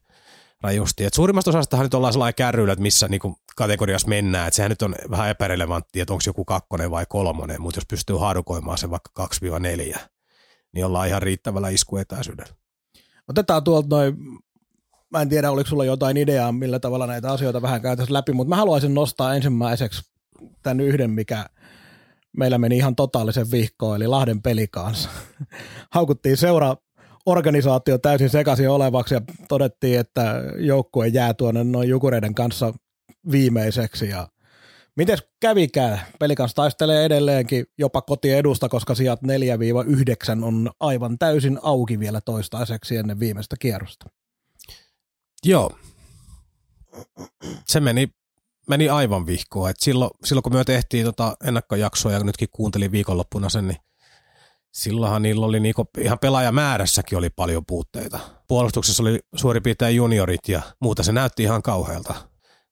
[0.61, 1.05] rajusti.
[1.05, 4.47] Et suurimmasta osastahan nyt ollaan sellainen kärryillä, että missä niinku kategoriassa mennään.
[4.47, 8.15] Et sehän nyt on vähän epärelevantti, että onko joku kakkonen vai kolmonen, mutta jos pystyy
[8.15, 9.27] haarukoimaan sen vaikka
[9.95, 9.99] 2-4,
[10.73, 12.53] niin ollaan ihan riittävällä iskuetäisyydellä.
[13.27, 14.15] Otetaan tuolta noin,
[15.11, 18.49] mä en tiedä oliko sulla jotain ideaa, millä tavalla näitä asioita vähän käytäisiin läpi, mutta
[18.49, 20.01] mä haluaisin nostaa ensimmäiseksi
[20.63, 21.45] tämän yhden, mikä
[22.37, 25.09] meillä meni ihan totaalisen vihkoon, eli Lahden peli kanssa.
[25.93, 26.75] Haukuttiin seura
[27.25, 32.73] organisaatio täysin sekaisin olevaksi ja todettiin, että joukkue jää tuonne noin jukureiden kanssa
[33.31, 34.27] viimeiseksi ja
[34.95, 35.99] Mites kävikään?
[36.19, 39.25] Pelikans taistelee edelleenkin jopa kotiedusta, koska sijat 4-9
[40.43, 44.09] on aivan täysin auki vielä toistaiseksi ennen viimeistä kierrosta.
[45.45, 45.71] Joo.
[47.65, 48.07] Se meni,
[48.69, 49.69] meni aivan vihkoon.
[49.69, 53.77] Et silloin, silloin, kun me tehtiin tota ennakkojaksoa ja nytkin kuuntelin viikonloppuna sen, niin
[54.71, 58.19] silloinhan niillä oli niinku, ihan pelaajamäärässäkin oli paljon puutteita.
[58.47, 62.13] Puolustuksessa oli suurin piirtein juniorit ja muuta se näytti ihan kauhealta.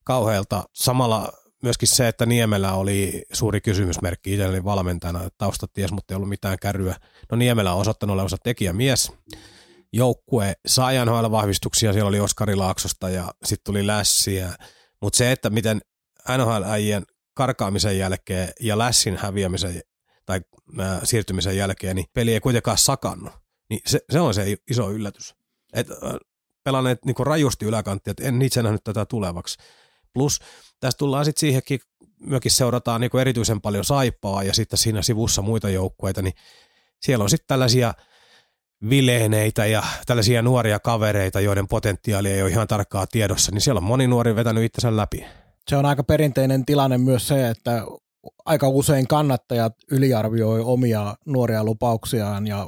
[0.04, 0.64] kauhealta.
[0.74, 6.30] Samalla myöskin se, että Niemelä oli suuri kysymysmerkki itselleni valmentajana, taustat ties, mutta ei ollut
[6.30, 6.96] mitään kärryä.
[7.32, 9.12] No Niemelä on osoittanut olevansa tekijämies.
[9.94, 14.56] Joukkue sai NHL-vahvistuksia, siellä oli Oskari Laaksosta ja sitten tuli Lässiä.
[15.02, 15.82] Mutta se, että miten
[16.38, 19.82] NHL-äijien karkaamisen jälkeen ja Lässin häviämisen
[20.26, 20.42] tai
[20.80, 23.34] ää, siirtymisen jälkeen, niin peli ei kuitenkaan sakannut.
[23.70, 25.36] Niin se, se on se iso yllätys.
[25.74, 25.98] Et, äh,
[26.64, 29.58] pelanneet niin rajusti yläkanttia, että en itse nähnyt tätä tulevaksi.
[30.14, 30.40] Plus
[30.80, 31.80] tässä tullaan sitten siihenkin,
[32.20, 36.34] myöskin seurataan niin erityisen paljon saippaa ja sitten siinä sivussa muita joukkueita, niin
[37.02, 37.94] siellä on sitten tällaisia
[38.90, 43.84] vileeneitä ja tällaisia nuoria kavereita, joiden potentiaali ei ole ihan tarkkaa tiedossa, niin siellä on
[43.84, 45.26] moni nuori vetänyt itsensä läpi.
[45.70, 47.84] Se on aika perinteinen tilanne myös se, että
[48.46, 52.68] aika usein kannattajat yliarvioi omia nuoria lupauksiaan ja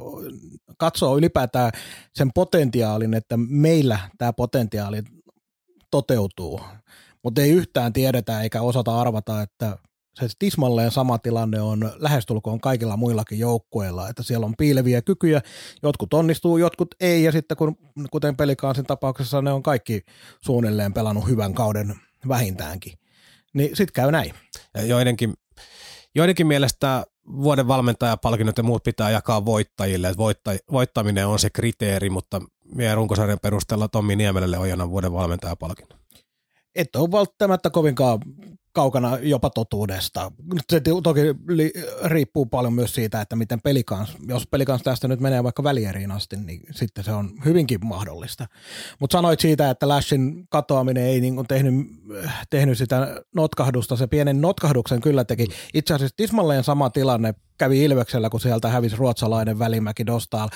[0.78, 1.72] katsoo ylipäätään
[2.14, 5.02] sen potentiaalin, että meillä tämä potentiaali
[5.90, 6.60] toteutuu.
[7.24, 9.76] Mutta ei yhtään tiedetä eikä osata arvata, että
[10.14, 15.40] se tismalleen sama tilanne on lähestulkoon kaikilla muillakin joukkueilla, että siellä on piileviä kykyjä,
[15.82, 17.76] jotkut onnistuu, jotkut ei, ja sitten kun,
[18.10, 20.02] kuten pelikansin tapauksessa ne on kaikki
[20.40, 21.94] suunnilleen pelannut hyvän kauden
[22.28, 22.92] vähintäänkin,
[23.54, 24.34] niin sitten käy näin.
[24.74, 25.34] Ja joidenkin,
[26.14, 32.10] joidenkin mielestä vuoden valmentajapalkinnot ja muut pitää jakaa voittajille, että voitta, voittaminen on se kriteeri,
[32.10, 32.40] mutta
[32.74, 35.98] meidän runkosarjan perusteella Tommi Niemelälle on vuoden valmentajapalkinnon.
[36.74, 38.18] Et ole välttämättä kovinkaan
[38.72, 40.32] kaukana jopa totuudesta.
[40.70, 41.20] Se toki
[42.04, 46.36] riippuu paljon myös siitä, että miten pelikans, jos pelikans tästä nyt menee vaikka välieriin asti,
[46.36, 48.46] niin sitten se on hyvinkin mahdollista.
[49.00, 51.74] Mutta sanoit siitä, että Lashin katoaminen ei niin tehnyt,
[52.50, 53.96] tehnyt sitä notkahdusta.
[53.96, 55.46] Se pienen notkahduksen kyllä teki.
[55.74, 60.48] Itse asiassa tismalleen sama tilanne kävi Ilveksellä, kun sieltä hävisi ruotsalainen välimäki Dostal.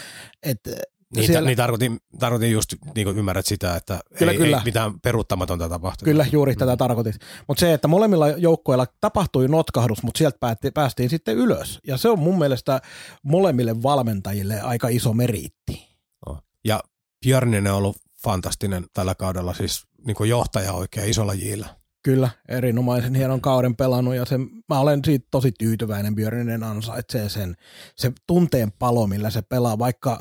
[0.43, 0.71] että
[1.15, 1.47] niin, siellä...
[1.47, 4.59] niin tarkoitin, tarkoitin just, niin kuin ymmärrät sitä, että kyllä, ei, kyllä.
[4.59, 6.13] ei mitään peruuttamatonta tapahtunut.
[6.13, 6.59] Kyllä, juuri mm.
[6.59, 7.17] tätä tarkoitit.
[7.49, 11.81] Mutta se, että molemmilla joukkoilla tapahtui notkahdus, mutta sieltä päätti, päästiin sitten ylös.
[11.87, 12.81] Ja se on mun mielestä
[13.23, 15.89] molemmille valmentajille aika iso meriitti.
[16.27, 16.43] Oh.
[16.65, 16.81] Ja
[17.27, 21.77] Björninen on ollut fantastinen tällä kaudella, siis niin kuin johtaja oikein isolla jillä.
[22.07, 26.15] Kyllä, erinomaisen hienon kauden pelannut ja sen, mä olen siitä tosi tyytyväinen.
[26.15, 27.57] Björninen ansaitsee sen,
[27.97, 30.21] se tunteen palo, millä se pelaa, vaikka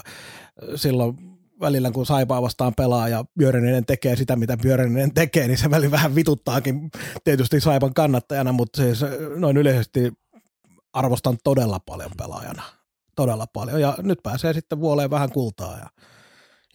[0.75, 1.17] silloin
[1.61, 5.91] välillä kun Saipaa vastaan pelaa ja Björninen tekee sitä, mitä Björninen tekee, niin se väli
[5.91, 6.91] vähän vituttaakin
[7.23, 8.99] tietysti Saipan kannattajana, mutta siis
[9.35, 10.13] noin yleisesti
[10.93, 12.63] arvostan todella paljon pelaajana.
[13.15, 13.81] Todella paljon.
[13.81, 15.89] Ja nyt pääsee sitten vuoleen vähän kultaa ja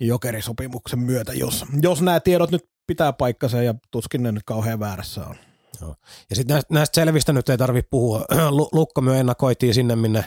[0.00, 5.26] jokerisopimuksen myötä, jos, jos nämä tiedot nyt pitää paikkansa ja tuskin ne nyt kauhean väärässä
[5.26, 5.36] on.
[5.80, 5.96] Joo.
[6.30, 8.24] Ja sitten näistä, näistä selvistä nyt ei tarvitse puhua.
[8.72, 10.24] Lukko me ennakoitiin sinne, minne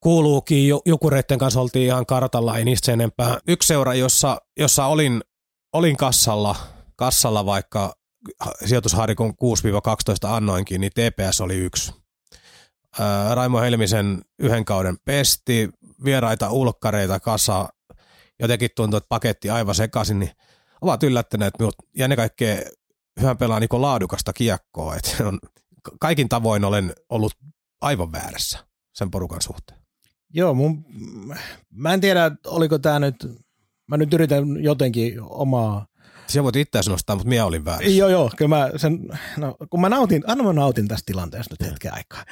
[0.00, 0.68] kuuluukin.
[0.86, 3.38] Jukureiden kanssa oltiin ihan kartalla, ei niistä enempää.
[3.48, 5.22] Yksi seura, jossa, jossa olin,
[5.72, 6.56] olin kassalla,
[6.96, 7.94] kassalla vaikka
[8.64, 9.34] sijoitusharikon 6-12
[10.24, 11.92] annoinkin, niin TPS oli yksi.
[13.34, 15.70] Raimo Helmisen yhden kauden pesti,
[16.04, 17.68] vieraita ulkkareita kasa,
[18.40, 20.30] jotenkin tuntuu, että paketti aivan sekaisin, niin
[20.84, 22.56] ovat yllättäneet minut ja ne kaikkea
[23.20, 24.96] hyvän pelaa niin laadukasta kiekkoa.
[24.96, 25.38] Et on,
[26.00, 27.32] kaikin tavoin olen ollut
[27.80, 28.58] aivan väärässä
[28.94, 29.80] sen porukan suhteen.
[30.34, 30.84] Joo, mun,
[31.70, 33.16] mä en tiedä, oliko tämä nyt,
[33.86, 35.86] mä nyt yritän jotenkin omaa
[36.26, 37.98] Sinä voit itse nostaa, mutta minä olin väärässä.
[37.98, 41.70] Joo, joo, kyllä mä sen, no, kun mä nautin, anna mä nautin tästä tilanteesta nyt
[41.70, 42.24] hetken aikaa.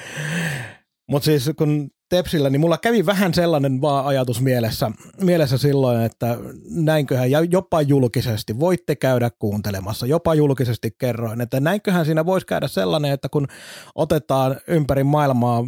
[1.12, 6.38] Mutta siis kun Tepsillä, niin mulla kävi vähän sellainen vaan ajatus mielessä, mielessä silloin, että
[6.70, 12.68] näinköhän, ja jopa julkisesti, voitte käydä kuuntelemassa, jopa julkisesti kerroin, että näinköhän siinä voisi käydä
[12.68, 13.46] sellainen, että kun
[13.94, 15.64] otetaan ympäri maailmaa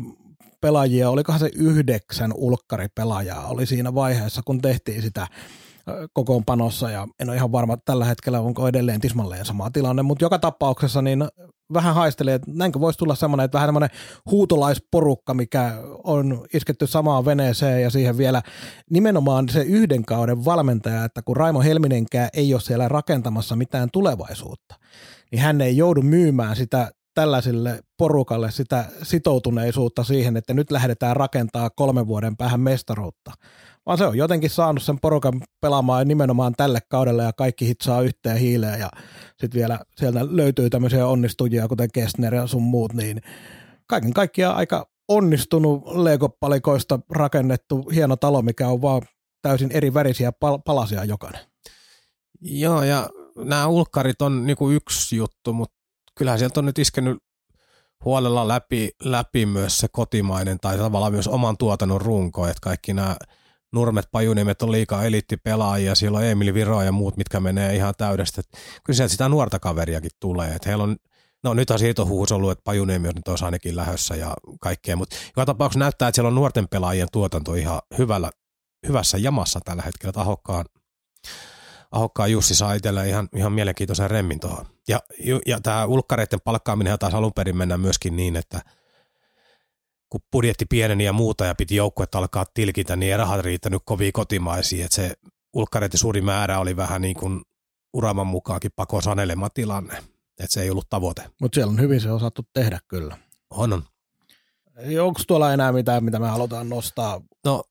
[0.61, 5.26] pelaajia, olikohan se yhdeksän ulkkaripelaajaa oli siinä vaiheessa, kun tehtiin sitä
[6.12, 6.90] kokoonpanossa.
[6.90, 11.02] Ja en ole ihan varma tällä hetkellä, onko edelleen tismalleen sama tilanne, mutta joka tapauksessa
[11.02, 11.24] niin
[11.72, 13.90] vähän haistelee, että näinkö voisi tulla semmoinen, että vähän semmoinen
[14.31, 15.72] huutolaisporukka, mikä
[16.05, 18.42] on isketty samaan veneeseen ja siihen vielä
[18.90, 24.74] nimenomaan se yhden kauden valmentaja, että kun Raimo Helminenkään ei ole siellä rakentamassa mitään tulevaisuutta,
[25.33, 31.70] niin hän ei joudu myymään sitä tällaisille porukalle sitä sitoutuneisuutta siihen, että nyt lähdetään rakentaa
[31.70, 33.33] kolmen vuoden päähän mestaruutta.
[33.87, 38.37] Vaan se on jotenkin saanut sen porukan pelaamaan nimenomaan tälle kaudelle ja kaikki hitsaa yhteen
[38.37, 38.90] hiileen ja
[39.40, 43.20] sitten vielä sieltä löytyy tämmöisiä onnistujia, kuten Kestner ja sun muut, niin
[43.87, 49.03] kaiken kaikkiaan aika onnistunut Lego-palikoista rakennettu hieno talo, mikä on vaan
[49.42, 51.40] täysin eri värisiä pal- palasia jokainen.
[52.40, 55.77] Joo, ja nämä ulkkarit on niinku yksi juttu, mutta
[56.14, 57.18] kyllähän sieltä on nyt iskenyt
[58.05, 63.16] huolella läpi, läpi myös se kotimainen tai tavallaan myös oman tuotannon runko, että kaikki nämä
[63.74, 68.42] Nurmet, Pajunimet on liikaa eliittipelaajia, siellä on Emil Viro ja muut, mitkä menee ihan täydestä.
[68.84, 70.54] Kyllä sieltä sitä nuorta kaveriakin tulee.
[70.54, 70.96] Että heillä on,
[71.44, 75.16] no nyt on siitä huus ollut, että Pajuniemi on nyt ainakin lähössä ja kaikkea, mutta
[75.26, 78.30] joka tapauksessa näyttää, että siellä on nuorten pelaajien tuotanto ihan hyvällä,
[78.88, 80.12] hyvässä jamassa tällä hetkellä.
[80.12, 80.64] Tahokkaan,
[81.90, 84.66] Ahokkaan Jussi saa itsellä ihan, ihan mielenkiintoisen remmin tuohon.
[84.88, 85.00] Ja,
[85.46, 88.60] ja tämä ulkkareiden palkkaaminen taas alun perin mennä myöskin niin, että
[90.14, 94.12] kun budjetti pieneni ja muuta ja piti joukkuetta alkaa tilkitä, niin ei rahat riittänyt kovin
[94.12, 95.12] kotimaisiin, että se
[95.53, 97.42] ulkkareiden suuri määrä oli vähän niin kuin
[97.92, 99.96] uraman mukaankin pako sanelema tilanne,
[100.38, 101.22] että se ei ollut tavoite.
[101.40, 103.16] Mutta siellä on hyvin se osattu tehdä kyllä.
[103.50, 103.85] On on.
[105.00, 107.20] Onko tuolla enää mitään, mitä me halutaan nostaa?
[107.44, 107.64] No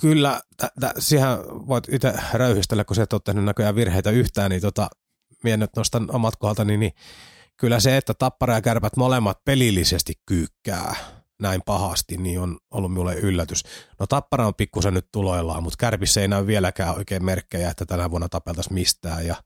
[0.00, 1.28] Kyllä, t- t- siihen
[1.66, 4.88] voit itse röyhistellä, kun sä et ole tehnyt näköjään virheitä yhtään, niin tota,
[5.44, 6.92] minä nyt nostan omat kohdaltani, niin
[7.56, 13.14] kyllä se, että tappara ja kärpät molemmat pelillisesti kyykkää näin pahasti, niin on ollut minulle
[13.14, 13.64] yllätys.
[14.00, 18.10] No tappara on pikkusen nyt tuloillaan, mutta kärpissä ei näy vieläkään oikein merkkejä, että tänä
[18.10, 19.36] vuonna tapeltaisiin mistään ja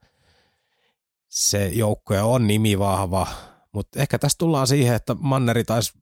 [1.28, 3.26] se joukkoja on nimi vahva,
[3.72, 5.92] mutta ehkä tässä tullaan siihen, että Manneri taisi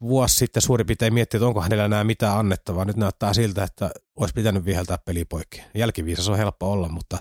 [0.00, 2.84] vuosi sitten suurin piirtein miettiä, että onko hänellä enää mitään annettavaa.
[2.84, 5.62] Nyt näyttää siltä, että olisi pitänyt viheltää peli poikki.
[5.74, 7.18] Jälkiviisas on helppo olla, mutta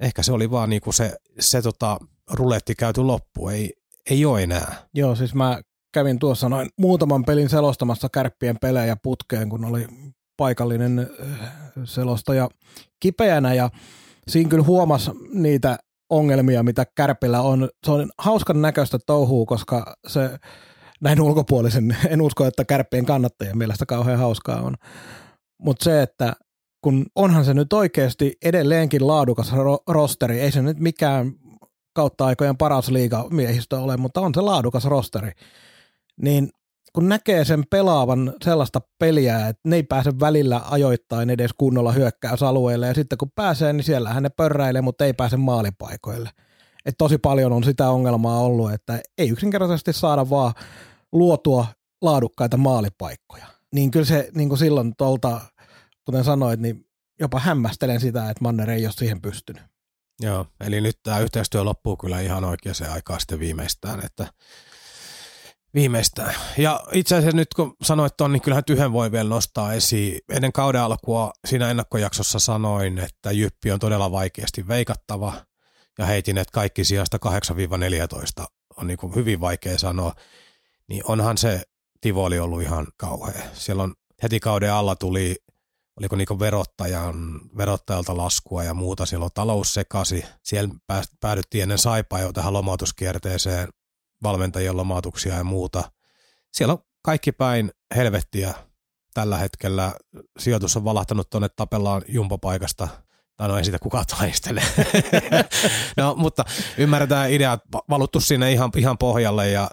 [0.00, 1.98] ehkä se oli vaan niinku se, se tota,
[2.30, 3.48] ruletti käyty loppu.
[3.48, 3.72] Ei,
[4.10, 4.88] ei ole enää.
[4.94, 5.60] Joo, siis mä
[5.92, 9.86] kävin tuossa noin muutaman pelin selostamassa kärppien pelejä putkeen, kun oli
[10.36, 11.50] paikallinen äh,
[11.84, 12.48] selostaja
[13.00, 13.70] kipeänä ja
[14.28, 15.78] siinä kyllä huomasi niitä
[16.10, 17.68] ongelmia, mitä Kärpillä on.
[17.86, 20.38] Se on hauskan näköistä touhua, koska se
[21.00, 24.74] näin ulkopuolisen, en usko, että Kärppien kannattajien mielestä kauhean hauskaa on.
[25.62, 26.32] Mutta se, että
[26.84, 31.32] kun onhan se nyt oikeasti edelleenkin laadukas ro- rosteri, ei se nyt mikään
[31.92, 35.32] kautta aikojen paras liigamiehistö ole, mutta on se laadukas rosteri,
[36.22, 36.50] niin
[36.92, 42.86] kun näkee sen pelaavan sellaista peliä, että ne ei pääse välillä ajoittain edes kunnolla hyökkäysalueelle,
[42.86, 46.30] ja sitten kun pääsee, niin siellähän ne pörräilee, mutta ei pääse maalipaikoille.
[46.86, 50.54] Et tosi paljon on sitä ongelmaa ollut, että ei yksinkertaisesti saada vaan
[51.12, 51.66] luotua
[52.02, 53.46] laadukkaita maalipaikkoja.
[53.74, 55.40] Niin kyllä se niin kuin silloin tuolta,
[56.04, 56.86] kuten sanoit, niin
[57.20, 59.62] jopa hämmästelen sitä, että Manner ei ole siihen pystynyt.
[60.20, 64.26] Joo, eli nyt tämä yhteistyö loppuu kyllä ihan oikeaan aikaan sitten viimeistään, että
[65.74, 66.34] Viimeistään.
[66.58, 70.20] Ja itse asiassa nyt kun sanoit ton, niin kyllähän yhden voi vielä nostaa esiin.
[70.28, 75.34] Ennen kauden alkua siinä ennakkojaksossa sanoin, että Jyppi on todella vaikeasti veikattava
[75.98, 77.18] ja heitin, että kaikki sijasta
[78.40, 78.44] 8-14
[78.76, 80.14] on niin kuin hyvin vaikea sanoa.
[80.88, 81.62] Niin onhan se
[82.00, 83.42] Tivoli ollut ihan kauhea.
[83.52, 85.36] Siellä on heti kauden alla tuli,
[86.00, 89.06] oliko niin verottajan, verottajalta laskua ja muuta.
[89.06, 90.24] Siellä on talous sekasi.
[90.44, 90.74] Siellä
[91.20, 93.68] päädyttiin ennen saipaa jo tähän lomautuskierteeseen
[94.22, 95.92] valmentajien lomautuksia ja muuta.
[96.52, 98.54] Siellä on kaikki päin helvettiä
[99.14, 99.94] tällä hetkellä.
[100.38, 102.88] Sijoitus on valahtanut tuonne tapellaan jumpopaikasta.
[103.36, 104.62] Tai no ei sitä kukaan taistele.
[105.96, 106.44] no, mutta
[106.78, 109.70] ymmärretään ideat valuttu sinne ihan, ihan pohjalle ja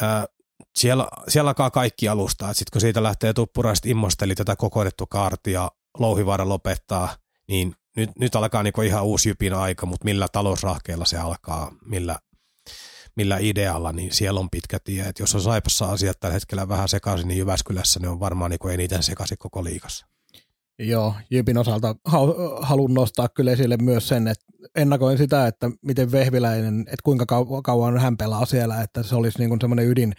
[0.00, 0.26] ää,
[0.74, 2.54] siellä, siellä alkaa kaikki alustaa.
[2.54, 7.16] Sitten kun siitä lähtee tuppuraiset immosteli tätä kokoidettu kaartia, Louhivaara lopettaa,
[7.48, 12.18] niin nyt, nyt alkaa niinku ihan uusi jypin aika, mutta millä talousrahkeella se alkaa, millä
[13.18, 15.02] millä idealla, niin siellä on pitkä tie.
[15.02, 18.72] Et jos on Saipassa asiat tällä hetkellä vähän sekaisin, niin Jyväskylässä ne on varmaan niin
[18.72, 20.06] eniten sekaisin koko liikassa.
[20.78, 21.94] Joo, Jypin osalta
[22.60, 24.44] haluan nostaa kyllä esille myös sen, että
[24.76, 27.26] ennakoin sitä, että miten Vehviläinen, että kuinka
[27.64, 30.14] kauan hän pelaa siellä, että se olisi niin semmoinen ydin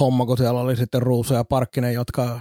[0.00, 2.40] homma, kun siellä oli sitten Ruuso ja Parkkinen, jotka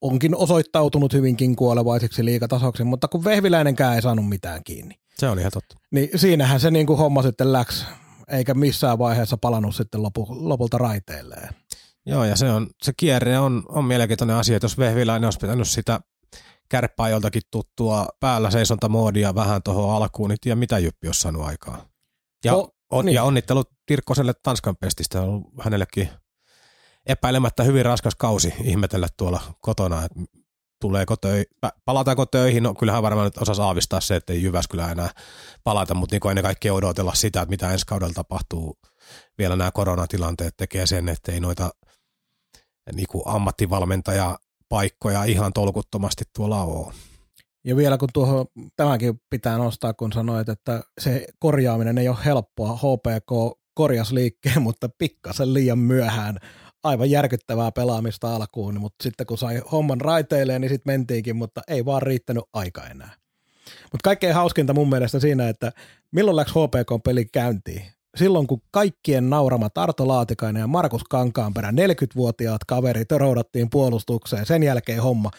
[0.00, 4.94] onkin osoittautunut hyvinkin kuolevaisiksi liikatasoksi, mutta kun Vehviläinenkään ei saanut mitään kiinni.
[5.18, 5.76] Se oli ihan totta.
[5.90, 7.86] Niin siinähän se niin kuin homma sitten läks
[8.30, 11.48] eikä missään vaiheessa palannut sitten lopu, lopulta raiteilleen.
[12.06, 15.68] Joo, ja se, on, se kierre on, on mielenkiintoinen asia, että jos Vehviläinen olisi pitänyt
[15.68, 16.00] sitä
[16.68, 21.84] kärppää joltakin tuttua päällä seisontamoodia vähän tuohon alkuun, niin tiedä mitä Jyppi olisi saanut aikaa.
[22.44, 23.14] Ja, no, on, niin.
[23.14, 26.08] ja onnittelut Tirkkoselle Tanskan pestistä, on hänellekin
[27.06, 30.20] epäilemättä hyvin raskas kausi ihmetellä tuolla kotona, että
[30.80, 31.44] tuleeko töi,
[31.84, 35.10] palataanko töihin, no kyllähän varmaan nyt osasi aavistaa se, että ei Jyväskylä enää
[35.64, 38.78] palata, mutta niin ennen kaikkea odotella sitä, että mitä ensi kaudella tapahtuu.
[39.38, 41.70] Vielä nämä koronatilanteet tekee sen, että ei noita
[42.92, 46.94] niin kuin ammattivalmentajapaikkoja ihan tolkuttomasti tuolla ole.
[47.64, 52.76] Ja vielä kun tuohon tämäkin pitää nostaa, kun sanoit, että se korjaaminen ei ole helppoa.
[52.76, 56.38] HPK korjas liikkeen, mutta pikkasen liian myöhään
[56.84, 61.84] aivan järkyttävää pelaamista alkuun, mutta sitten kun sai homman raiteilleen, niin sitten mentiinkin, mutta ei
[61.84, 63.14] vaan riittänyt aika enää.
[63.82, 65.72] Mutta kaikkein hauskinta mun mielestä siinä, että
[66.12, 67.82] milloin läks HPK-peli käyntiin?
[68.16, 74.46] Silloin, kun kaikkien naurama Tarto Laatikainen ja Markus Kankaanperä, 40-vuotiaat kaverit, roudattiin puolustukseen.
[74.46, 75.30] Sen jälkeen homma,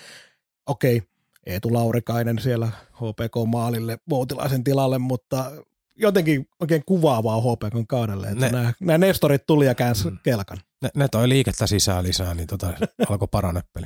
[0.65, 1.03] okei,
[1.45, 5.51] Eetu Laurikainen siellä HPK-maalille Voutilaisen tilalle, mutta
[5.99, 10.17] jotenkin oikein kuvaavaa HPK kaudelle, että ne, nämä, nämä Nestorit tuli ja käänsi mm.
[10.23, 10.57] kelkan.
[10.81, 12.73] Ne, ne toi liikettä sisään lisää, niin tota,
[13.09, 13.85] alkoi paraneppeli.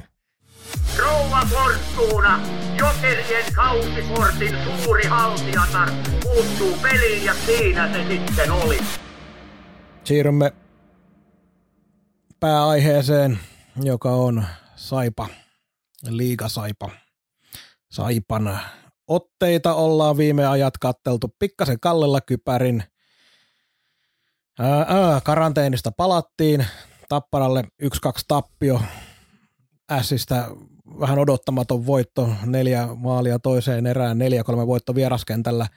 [0.98, 2.42] Rouva Fortuna,
[2.78, 5.92] Jokerien kausikortin suuri haltijatar,
[6.24, 8.80] puuttuu peliin ja siinä se sitten oli.
[10.04, 10.54] Siirrymme
[12.40, 13.40] pääaiheeseen,
[13.84, 14.46] joka on
[14.76, 15.28] Saipa,
[16.10, 16.90] Liigasaipa.
[17.92, 18.60] Saipan
[19.08, 22.84] otteita ollaan viime ajat katteltu pikkasen kallella kypärin.
[24.60, 26.66] Ää, ää, karanteenista palattiin,
[27.10, 27.88] Tapparalle 1-2
[28.28, 28.82] tappio,
[29.92, 30.48] Ässistä
[31.00, 35.68] vähän odottamaton voitto, neljä maalia toiseen erään, neljä kolme voitto vieraskentällä.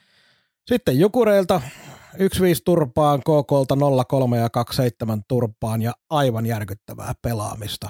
[0.66, 1.60] Sitten Jukureilta
[2.14, 2.18] 1-5
[2.64, 4.48] turpaan, KKlta 0-3 ja
[5.16, 7.88] 2-7 turpaan ja aivan järkyttävää pelaamista.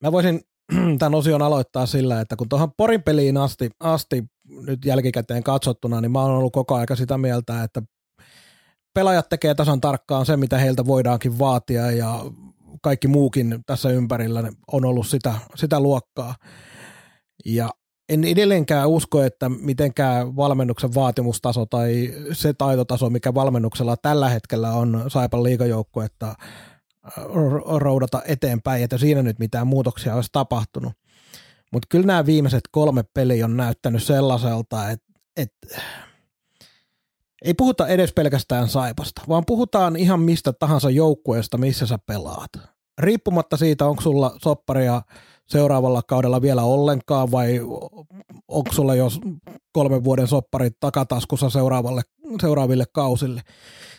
[0.00, 0.40] Mä voisin
[0.98, 6.12] tämän osion aloittaa sillä, että kun tuohon Porin peliin asti, asti nyt jälkikäteen katsottuna, niin
[6.12, 7.82] mä oon ollut koko aika sitä mieltä, että
[8.94, 12.20] pelaajat tekee tasan tarkkaan se, mitä heiltä voidaankin vaatia ja
[12.82, 16.34] kaikki muukin tässä ympärillä on ollut sitä, sitä luokkaa.
[17.44, 17.70] Ja
[18.08, 25.04] en edelleenkään usko, että mitenkään valmennuksen vaatimustaso tai se taitotaso, mikä valmennuksella tällä hetkellä on
[25.08, 26.34] Saipan liigajoukkue, että
[27.78, 30.92] roudata eteenpäin, että siinä nyt mitään muutoksia olisi tapahtunut.
[31.72, 35.66] Mutta kyllä nämä viimeiset kolme peliä on näyttänyt sellaiselta, että, että
[37.44, 42.50] ei puhuta edes pelkästään Saipasta, vaan puhutaan ihan mistä tahansa joukkueesta, missä sä pelaat.
[42.98, 45.02] Riippumatta siitä, onko sulla sopparia
[45.46, 47.60] seuraavalla kaudella vielä ollenkaan vai
[48.48, 49.08] onko sulla jo
[49.72, 52.02] kolmen vuoden sopparit takataskussa seuraavalle,
[52.40, 53.42] seuraaville kausille,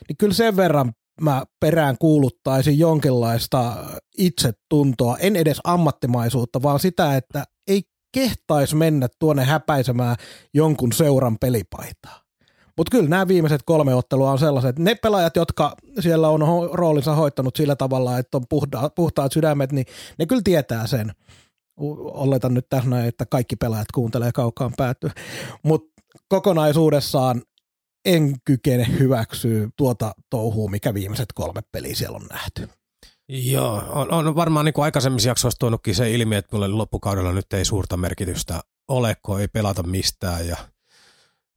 [0.08, 3.76] niin kyllä sen verran mä perään kuuluttaisin jonkinlaista
[4.18, 10.16] itsetuntoa, en edes ammattimaisuutta, vaan sitä, että ei kehtaisi mennä tuonne häpäisemään
[10.54, 12.26] jonkun seuran pelipaitaa.
[12.78, 16.42] Mutta kyllä nämä viimeiset kolme ottelua on sellaiset, että ne pelaajat, jotka siellä on
[16.72, 19.86] roolinsa hoittanut sillä tavalla, että on puhtaat, puhtaat sydämet, niin
[20.20, 21.12] ne kyllä tietää sen.
[21.78, 25.12] Oletan nyt tässä että kaikki pelaajat kuuntelee kaukaan päättyä.
[25.64, 27.42] Mutta kokonaisuudessaan
[28.06, 32.70] en kykene hyväksyä tuota touhua, mikä viimeiset kolme peliä siellä on nähty.
[33.28, 37.54] Joo, on, on varmaan niin kuin aikaisemmissa jaksoissa tuonutkin se ilmi, että mulle loppukaudella nyt
[37.54, 40.58] ei suurta merkitystä ole, kun ei pelata mistään ja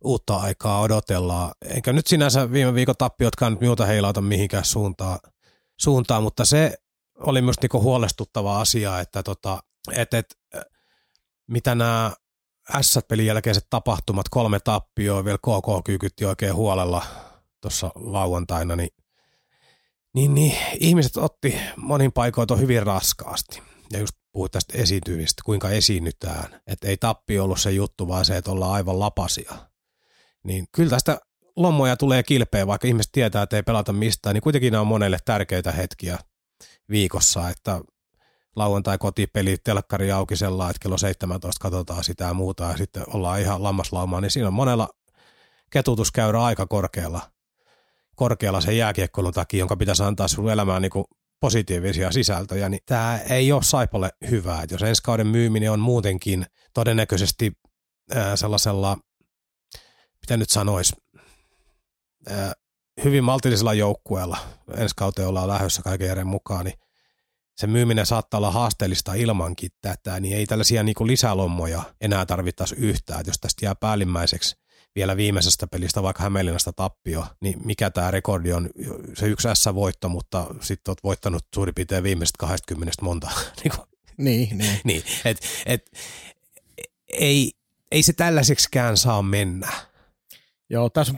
[0.05, 1.53] uutta aikaa odotellaan.
[1.64, 5.18] Enkä nyt sinänsä viime viikon tappiotkaan nyt minulta heilauta mihinkään suuntaan,
[5.80, 6.78] suuntaan mutta se
[7.18, 9.62] oli myös niin huolestuttava asia, että tota,
[9.96, 10.38] et, et,
[11.46, 12.12] mitä nämä
[12.80, 17.02] S-pelin jälkeiset tapahtumat, kolme tappioa, vielä KK kyykytti oikein huolella
[17.60, 18.90] tuossa lauantaina, niin,
[20.14, 23.62] niin, niin ihmiset otti monin paikoin hyvin raskaasti.
[23.92, 26.60] Ja just puhuit tästä esiintymistä, kuinka esiinnytään.
[26.66, 29.52] Että ei tappi ollut se juttu, vaan se, että ollaan aivan lapasia.
[30.44, 31.20] Niin kyllä tästä
[31.56, 35.18] lommoja tulee kilpeä, vaikka ihmiset tietää, että ei pelata mistään, niin kuitenkin nämä on monelle
[35.24, 36.18] tärkeitä hetkiä
[36.90, 37.80] viikossa, että
[38.59, 43.40] lauantai kotipeli, telkkari auki sellainen, että kello 17 katsotaan sitä ja muuta ja sitten ollaan
[43.40, 44.88] ihan lammaslaumaa, niin siinä on monella
[45.70, 47.20] ketutuskäyrä aika korkealla,
[48.16, 51.04] korkealla sen jääkiekkoilun takia, jonka pitäisi antaa sinulle elämään niin
[51.40, 54.62] positiivisia sisältöjä, niin tämä ei ole Saipalle hyvää.
[54.62, 57.52] Et jos ensi kauden myyminen on muutenkin todennäköisesti
[58.14, 58.96] ää, sellaisella,
[60.20, 60.96] mitä nyt sanoisi,
[62.28, 62.52] ää,
[63.04, 64.38] hyvin maltillisella joukkueella,
[64.76, 66.78] ensi kauteen ollaan lähdössä kaiken järjen mukaan, niin
[67.59, 72.74] se myyminen saattaa olla haasteellista ilmankin tätä, niin ei tällaisia niin kuin lisälommoja enää tarvittaisi
[72.74, 73.20] yhtään.
[73.20, 74.56] Että jos tästä jää päällimmäiseksi
[74.94, 78.70] vielä viimeisestä pelistä, vaikka Hämeenlinnasta tappio, niin mikä tämä rekordi on?
[79.14, 83.30] Se yksi S-voitto, mutta sitten olet voittanut suurin piirtein viimeisestä 20 monta.
[84.18, 84.80] niin, niin.
[84.84, 85.90] niin et, et,
[87.09, 87.52] ei,
[87.92, 89.68] ei se tällaiseksikään saa mennä.
[90.70, 91.14] Joo, tässä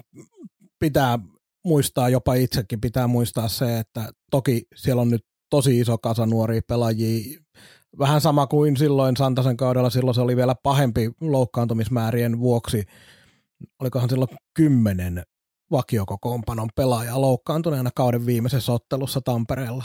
[0.78, 1.18] pitää
[1.64, 6.60] muistaa, jopa itsekin pitää muistaa se, että toki siellä on nyt tosi iso kasa nuoria
[6.66, 7.40] pelaajia.
[7.98, 12.84] Vähän sama kuin silloin Santasen kaudella, silloin se oli vielä pahempi loukkaantumismäärien vuoksi.
[13.80, 15.22] Olikohan silloin kymmenen
[15.70, 19.84] vakiokokoonpanon pelaajaa loukkaantuneena kauden viimeisessä ottelussa Tampereella.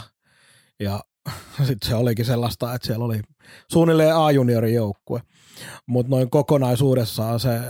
[0.80, 1.00] Ja
[1.66, 3.20] sitten se olikin sellaista, että siellä oli
[3.72, 5.22] suunnilleen A-juniorin joukkue.
[5.86, 7.60] Mutta noin kokonaisuudessaan se,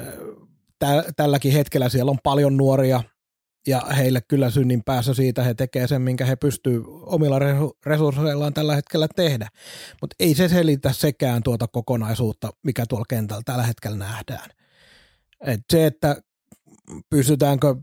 [0.78, 3.02] tä, tälläkin hetkellä siellä on paljon nuoria–
[3.66, 7.38] ja heille kyllä synnin päässä siitä he tekee sen, minkä he pystyy omilla
[7.86, 9.48] resursseillaan tällä hetkellä tehdä.
[10.00, 14.50] Mutta ei se selitä sekään tuota kokonaisuutta, mikä tuolla kentällä tällä hetkellä nähdään.
[15.40, 16.22] Et se, että
[17.10, 17.74] pystytäänkö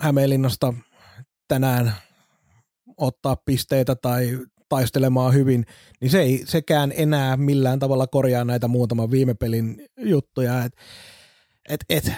[0.00, 0.74] Hämeenlinnasta
[1.48, 1.92] tänään
[2.96, 5.66] ottaa pisteitä tai taistelemaan hyvin,
[6.00, 10.64] niin se ei sekään enää millään tavalla korjaa näitä muutaman viime pelin juttuja.
[10.64, 10.72] Et,
[11.68, 12.12] et, et,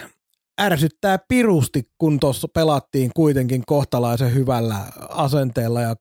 [0.59, 5.95] ärsyttää pirusti, kun tuossa pelattiin kuitenkin kohtalaisen hyvällä asenteella ja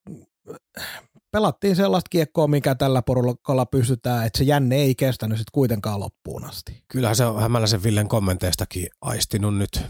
[1.31, 6.45] pelattiin sellaista kiekkoa, mikä tällä porukalla pystytään, että se jänne ei kestänyt sitten kuitenkaan loppuun
[6.45, 6.85] asti.
[6.89, 9.81] Kyllähän se on Hämäläisen Villen kommenteistakin aistinut nyt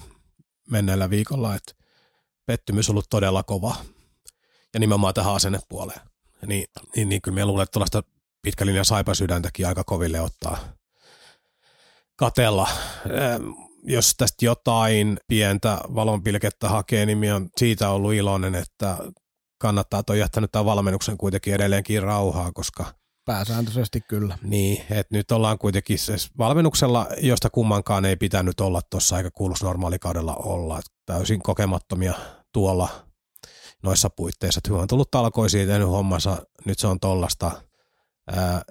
[0.70, 1.72] menneellä viikolla, että
[2.46, 3.76] pettymys on ollut todella kova.
[4.74, 6.00] Ja nimenomaan tähän asennepuoleen.
[6.46, 6.64] Niin,
[6.96, 8.02] niin, niin kyllä me luulen, että tuollaista
[8.42, 9.12] pitkälinjan saipa
[9.66, 10.58] aika koville ottaa
[12.16, 12.68] katella
[13.88, 18.96] jos tästä jotain pientä valonpilkettä hakee, niin on siitä ollut iloinen, että
[19.60, 22.84] kannattaa, on jättänyt tämän valmennuksen kuitenkin edelleenkin rauhaa, koska
[23.24, 24.38] Pääsääntöisesti kyllä.
[24.42, 29.64] Niin, että nyt ollaan kuitenkin siis valmennuksella, josta kummankaan ei pitänyt olla tuossa eikä kuuluisi
[29.64, 30.80] normaalikaudella olla.
[31.06, 32.14] Täysin kokemattomia
[32.52, 32.88] tuolla
[33.82, 34.60] noissa puitteissa.
[34.68, 37.50] Hyvä on tullut talkoisiin, tehnyt hommansa, nyt se on tollasta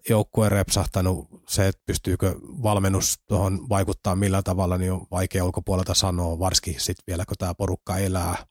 [0.10, 6.40] joukkue repsahtanut, se, että pystyykö valmennus tuohon vaikuttaa millä tavalla, niin on vaikea ulkopuolelta sanoa,
[6.40, 8.46] varsinkin sitten vielä kun tämä porukka elää,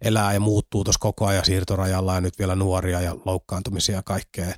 [0.00, 4.54] elää ja muuttuu tuossa koko ajan siirtorajalla ja nyt vielä nuoria ja loukkaantumisia ja kaikkea,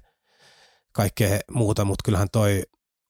[0.93, 2.63] kaikkea muuta, mutta kyllähän toi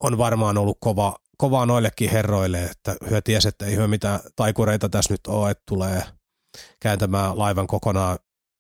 [0.03, 4.89] on varmaan ollut kova, kova noillekin herroille, että hyö ties, että ei hyö mitään taikureita
[4.89, 6.03] tässä nyt ole, että tulee
[6.81, 8.19] kääntämään laivan kokonaan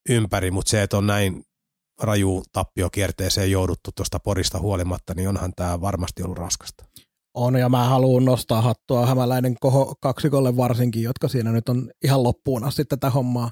[0.09, 1.45] ympäri, mutta se, että on näin
[2.03, 6.85] raju tappiokierteeseen jouduttu tuosta porista huolimatta, niin onhan tämä varmasti ollut raskasta.
[7.35, 12.23] On, ja mä haluan nostaa hattua hämäläinen koho kaksikolle varsinkin, jotka siinä nyt on ihan
[12.23, 13.51] loppuun asti tätä hommaa,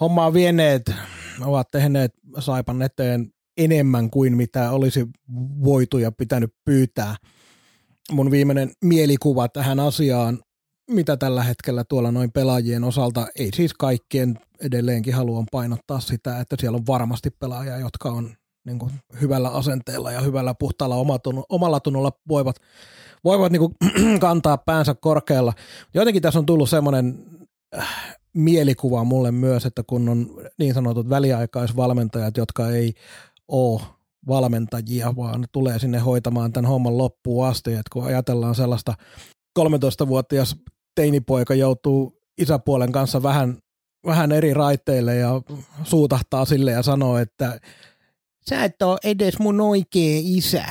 [0.00, 0.92] hommaa vieneet,
[1.40, 5.06] ovat tehneet Saipan eteen enemmän kuin mitä olisi
[5.64, 7.16] voitu ja pitänyt pyytää.
[8.12, 10.42] Mun viimeinen mielikuva tähän asiaan,
[10.90, 16.56] mitä tällä hetkellä tuolla noin pelaajien osalta, ei siis kaikkien edelleenkin haluan painottaa sitä, että
[16.60, 18.34] siellä on varmasti pelaajia, jotka on
[18.66, 20.96] niin kuin hyvällä asenteella ja hyvällä puhtaalla
[21.48, 22.56] omalla tunnolla voivat,
[23.24, 23.74] voivat niin kuin
[24.20, 25.52] kantaa päänsä korkealla.
[25.94, 27.18] Jotenkin tässä on tullut semmoinen
[27.78, 32.94] äh, mielikuva mulle myös, että kun on niin sanotut väliaikaisvalmentajat, jotka ei
[33.48, 33.80] ole
[34.26, 38.94] valmentajia, vaan tulee sinne hoitamaan tämän homman loppuun asti, että kun ajatellaan sellaista
[39.58, 40.56] 13-vuotias
[40.94, 43.58] teinipoika joutuu isäpuolen kanssa vähän,
[44.06, 45.30] vähän eri raiteille ja
[45.84, 47.60] suutahtaa sille ja sanoo, että
[48.48, 50.64] sä et ole edes mun oikea isä.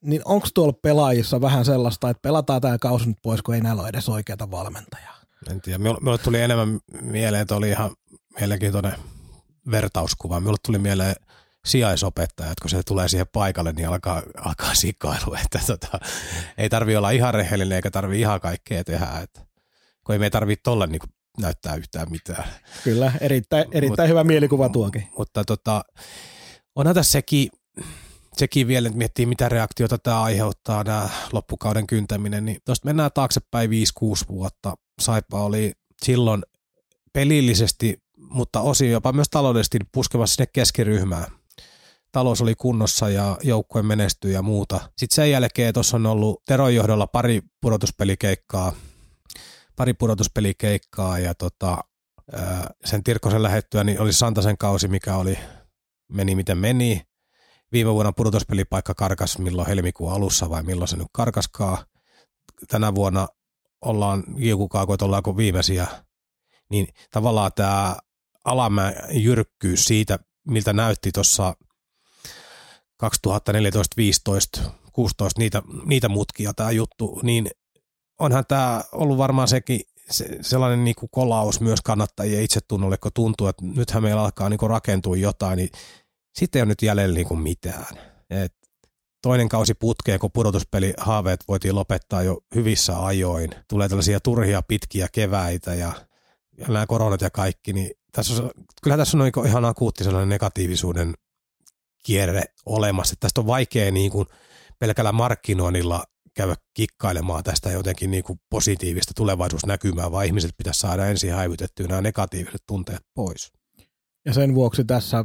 [0.00, 3.82] Niin onko tuolla pelaajissa vähän sellaista, että pelataan tämä kausi nyt pois, kun ei näillä
[3.82, 5.14] ole edes oikeata valmentajaa?
[5.50, 5.78] En tiedä.
[5.78, 7.90] Minulle tuli enemmän mieleen, että oli ihan
[8.40, 8.92] mielenkiintoinen
[9.70, 10.40] vertauskuva.
[10.40, 11.14] Minulle tuli mieleen
[11.66, 15.34] sijaisopettaja, että kun se tulee siihen paikalle, niin alkaa, alkaa sikailu.
[15.44, 16.00] Että tota,
[16.58, 19.06] ei tarvi olla ihan rehellinen eikä tarvi ihan kaikkea tehdä.
[19.22, 19.40] Että,
[20.04, 21.00] kun ei me tarvitse tolle niin
[21.38, 22.44] näyttää yhtään mitään.
[22.84, 25.08] Kyllä, erittäin, erittäin Mut, hyvä mielikuva tuokin.
[25.18, 25.84] Mutta tota,
[26.74, 27.48] onhan tässä sekin,
[28.36, 33.70] sekin vielä, että miettii mitä reaktiota tämä aiheuttaa, tämä loppukauden kyntäminen, niin tuosta mennään taaksepäin
[33.70, 33.72] 5-6
[34.28, 34.74] vuotta.
[35.00, 35.72] Saipa oli
[36.02, 36.42] silloin
[37.12, 41.26] pelillisesti, mutta osin jopa myös taloudellisesti puskemassa sinne keskiryhmään.
[42.12, 44.76] Talous oli kunnossa ja joukkue menestyi ja muuta.
[44.76, 48.72] Sitten sen jälkeen tuossa on ollut Teron johdolla pari pudotuspelikeikkaa,
[49.76, 51.78] pari pudotuspelikeikkaa ja tota,
[52.84, 55.38] sen Tirkkosen lähettyä niin oli Santasen kausi, mikä oli,
[56.08, 57.02] meni miten meni.
[57.72, 61.84] Viime vuonna pudotuspelipaikka karkas milloin helmikuun alussa vai milloin se nyt karkaskaa.
[62.68, 63.28] Tänä vuonna
[63.80, 65.86] ollaan kiukukaakoit, ollaanko viimeisiä.
[66.70, 67.96] Niin tavallaan tämä
[68.44, 70.18] alamäen jyrkkyys siitä,
[70.48, 71.54] miltä näytti tuossa
[72.96, 74.60] 2014, 15,
[74.92, 77.50] 16 niitä, niitä mutkia tämä juttu, niin
[78.18, 83.46] onhan tämä ollut varmaan sekin se, sellainen niin kuin kolaus myös kannattajien itsetunnolle, kun tuntuu,
[83.46, 85.70] että nythän meillä alkaa niin kuin rakentua jotain, niin
[86.34, 87.98] sitten ei ole nyt jäljellä niin kuin mitään.
[88.30, 88.54] Et
[89.22, 93.50] toinen kausi putkeen, kun pudotuspeli haaveet voitiin lopettaa jo hyvissä ajoin.
[93.68, 95.92] Tulee tällaisia turhia pitkiä keväitä ja,
[96.58, 98.50] ja nämä koronat ja kaikki, niin tässä on,
[98.82, 101.14] kyllä tässä on niin ihan akuutti sellainen negatiivisuuden
[102.04, 103.14] kierre olemassa.
[103.20, 104.26] Tästä on vaikea niin kuin
[104.78, 106.04] pelkällä markkinoinnilla
[106.34, 112.00] käydä kikkailemaan tästä jotenkin niin kuin positiivista tulevaisuusnäkymää, vaan ihmiset pitäisi saada ensin häivytettyä nämä
[112.00, 113.52] negatiiviset tunteet pois.
[114.26, 115.24] Ja sen vuoksi tässä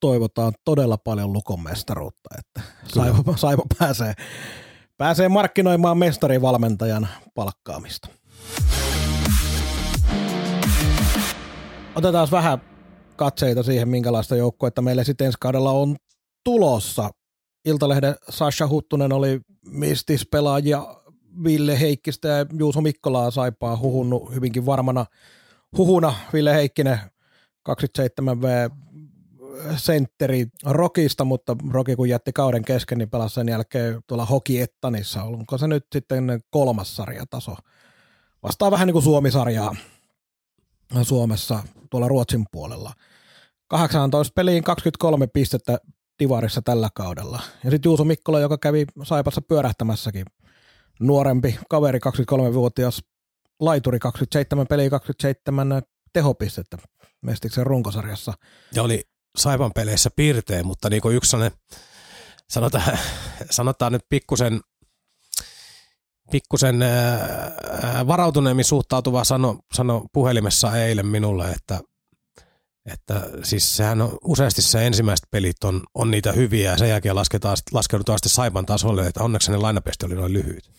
[0.00, 2.60] toivotaan todella paljon Lukon mestaruutta, että
[2.94, 4.14] Saivo, Saivo pääsee,
[4.96, 8.08] pääsee markkinoimaan mestarivalmentajan palkkaamista.
[11.94, 12.58] Otetaan vähän
[13.16, 15.96] katseita siihen, minkälaista joukkuetta meille sitten ensi kaudella on
[16.44, 17.10] tulossa.
[17.64, 20.96] Iltalehden Sasha Huttunen oli Mistis-pelaajia
[21.44, 25.06] Ville Heikkistä ja Juuso Mikkolaa saipaa huhunnut hyvinkin varmana
[25.76, 26.14] huhuna.
[26.32, 26.98] Ville Heikkinen
[27.68, 28.70] 27V
[29.76, 35.22] sentteri Rokista, mutta Roki kun jätti kauden kesken, niin pelasi sen jälkeen tuolla Hoki Ettanissa.
[35.22, 37.56] Onko se nyt sitten kolmas sarjataso?
[38.42, 39.76] Vastaa vähän niin kuin Suomi-sarjaa
[41.02, 42.92] Suomessa tuolla Ruotsin puolella.
[43.68, 45.78] 18 peliin 23 pistettä
[46.18, 47.40] Divarissa tällä kaudella.
[47.64, 50.24] Ja sitten Juuso Mikkola, joka kävi Saipassa pyörähtämässäkin.
[51.00, 53.02] Nuorempi kaveri, 23-vuotias
[53.60, 56.78] laituri, 27 peliä, 27 tehopistettä
[57.22, 58.32] Mestiksen runkosarjassa.
[58.74, 59.04] Ja oli
[59.36, 61.58] Saipan peleissä piirtein, mutta niin kuin yksi sellainen,
[62.48, 62.98] sanotaan,
[63.50, 64.60] sanotaan nyt pikkusen,
[66.30, 66.80] pikkusen
[68.06, 71.80] varautuneemmin suhtautuva sano, sano puhelimessa eilen minulle, että
[72.92, 77.14] että siis sehän on useasti se ensimmäiset pelit on, on niitä hyviä ja sen jälkeen
[77.14, 80.70] lasketaan, laskeudutaan sitten Saipan tasolle, että onneksi ne lainapesti oli noin lyhyt.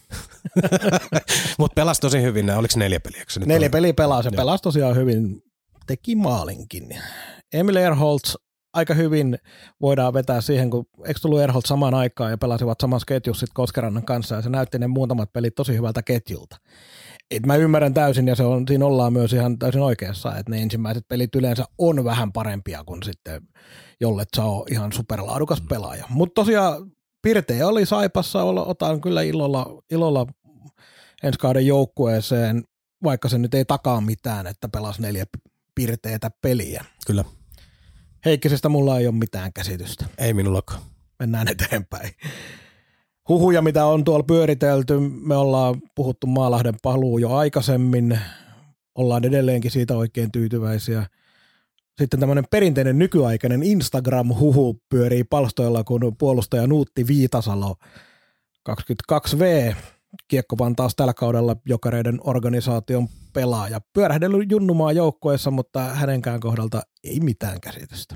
[1.59, 3.23] Mutta pelasi tosi hyvin, oliko neljä peliä?
[3.45, 5.43] Neljä peliä pelasi, se pelasi tosiaan hyvin,
[5.87, 6.89] teki maalinkin.
[7.53, 8.35] Emil Erholtz
[8.73, 9.37] aika hyvin
[9.81, 14.05] voidaan vetää siihen, kun eikö tullut Erholt samaan aikaan ja pelasivat samassa ketjussa sitten Koskerannan
[14.05, 16.57] kanssa ja se näytti ne muutamat pelit tosi hyvältä ketjulta.
[17.31, 20.61] Et mä ymmärrän täysin ja se on, siinä ollaan myös ihan täysin oikeassa, että ne
[20.61, 23.41] ensimmäiset pelit yleensä on vähän parempia kuin sitten
[24.01, 25.67] jollet sä on ihan superlaadukas mm.
[25.67, 26.05] pelaaja.
[26.09, 30.25] Mutta tosiaan Pirteä oli Saipassa, otan kyllä ilolla, ilolla
[31.23, 32.63] ensi kauden joukkueeseen,
[33.03, 35.25] vaikka se nyt ei takaa mitään, että pelasi neljä
[35.75, 36.85] pirteitä peliä.
[37.07, 37.25] Kyllä.
[38.25, 40.05] Heikkisestä mulla ei ole mitään käsitystä.
[40.17, 40.81] Ei minullakaan.
[41.19, 42.11] Mennään eteenpäin.
[43.29, 48.19] Huhuja, mitä on tuolla pyöritelty, me ollaan puhuttu Maalahden paluu jo aikaisemmin,
[48.95, 51.05] ollaan edelleenkin siitä oikein tyytyväisiä.
[51.97, 57.75] Sitten tämmöinen perinteinen nykyaikainen Instagram-huhu pyörii palstoilla, kun puolustaja Nuutti Viitasalo
[58.69, 59.75] 22V
[60.27, 63.81] kiekko vaan taas tällä kaudella jokareiden organisaation pelaaja.
[63.93, 68.15] Pyörähdellyt junnumaa joukkoessa, mutta hänenkään kohdalta ei mitään käsitystä.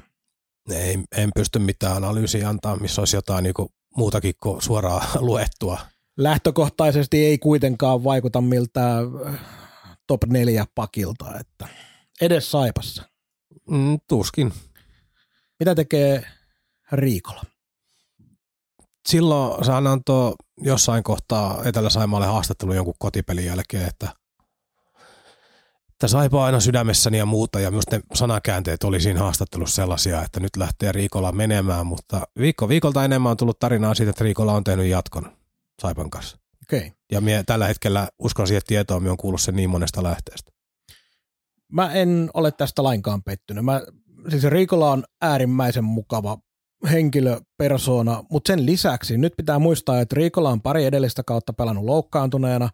[0.69, 3.53] Ei, en pysty mitään analyysiä antaa, missä olisi jotain niin
[3.97, 5.79] muutakin kuin suoraan luettua.
[6.17, 9.39] Lähtökohtaisesti ei kuitenkaan vaikuta miltä äh,
[10.07, 11.67] top neljä pakilta, että
[12.21, 13.03] edes Saipassa.
[13.69, 14.53] Mm, tuskin.
[15.59, 16.23] Mitä tekee
[16.91, 17.43] Riikola?
[19.09, 24.13] Silloin saan antoi jossain kohtaa Etelä-Saimaalle haastattelun jonkun kotipelin jälkeen, että,
[26.01, 30.39] että Saipa aina sydämessäni ja muuta, ja myös ne sanakäänteet oli siinä haastattelussa sellaisia, että
[30.39, 34.63] nyt lähtee Riikola menemään, mutta viikko viikolta enemmän on tullut tarinaa siitä, että Riikola on
[34.63, 35.31] tehnyt jatkon
[35.81, 36.37] Saipan kanssa.
[36.63, 36.91] Okei.
[37.11, 40.51] Ja mie tällä hetkellä uskon siihen tietoon, minä on kuullut sen niin monesta lähteestä.
[41.71, 43.65] Mä en ole tästä lainkaan pettynyt.
[43.65, 43.81] Mä,
[44.29, 46.37] siis Riikola on äärimmäisen mukava
[46.91, 51.85] henkilö, persoona, mutta sen lisäksi nyt pitää muistaa, että Riikola on pari edellistä kautta pelannut
[51.85, 52.69] loukkaantuneena,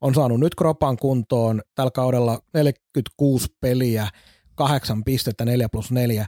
[0.00, 4.08] on saanut nyt kropan kuntoon tällä kaudella 46 peliä,
[4.54, 6.26] 8 pistettä, 4 plus 4.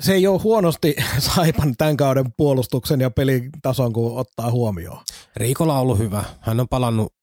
[0.00, 5.04] Se ei ole huonosti Saipan tämän kauden puolustuksen ja pelitason, kun ottaa huomioon.
[5.36, 6.24] Riikola on ollut hyvä.
[6.40, 7.14] Hän on palannut,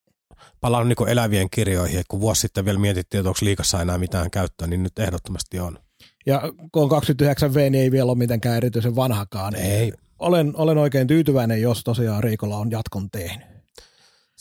[0.62, 2.00] palannut niin elävien kirjoihin.
[2.00, 5.60] Et kun vuosi sitten vielä mietittiin, että onko liikassa enää mitään käyttöä, niin nyt ehdottomasti
[5.60, 5.80] on.
[6.26, 9.56] Ja kun on 29 V, niin ei vielä ole mitenkään erityisen vanhakaan.
[9.56, 9.94] Ei.
[10.20, 13.55] Olen, olen oikein tyytyväinen, jos tosiaan Riikola on jatkon tehnyt.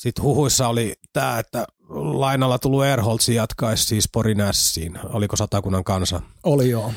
[0.05, 4.99] Sitten huhuissa oli tämä, että lainalla tullut Erholtsi jatkaisi siis Porinässiin.
[5.05, 6.93] Oliko satakunnan kansa Oli joo.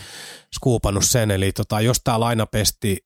[0.55, 1.31] skuupannut sen.
[1.31, 2.97] Eli tota, jos tämä lainapesti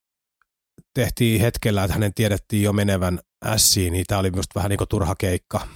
[0.93, 3.19] tehtiin hetkellä, että hänen tiedettiin jo menevän
[3.57, 5.67] Siin, niin tämä oli myös vähän niin kuin turha keikka.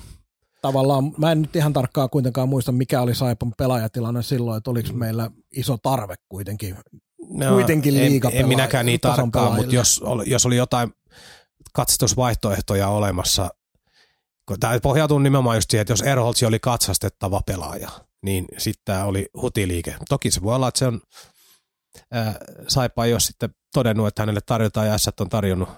[0.62, 4.94] Tavallaan, mä en nyt ihan tarkkaan kuitenkaan muista, mikä oli Saipan pelaajatilanne silloin, että oliko
[4.94, 6.76] meillä iso tarve kuitenkin,
[7.30, 10.94] No, kuitenkin en, liiga en minäkään niin tarkkaan, mutta jos, oli- jos oli jotain
[11.74, 13.50] katsastusvaihtoehtoja olemassa,
[14.60, 17.90] tämä pohjautuu nimenomaan just siihen, että jos Erholtsi oli katsastettava pelaaja,
[18.26, 19.96] niin sitten tämä oli hutiliike.
[20.10, 21.02] Toki se voi olla, että se on
[22.68, 25.70] Saipa ole sitten todennut, että hänelle tarjotaan ja S on tarjonnut.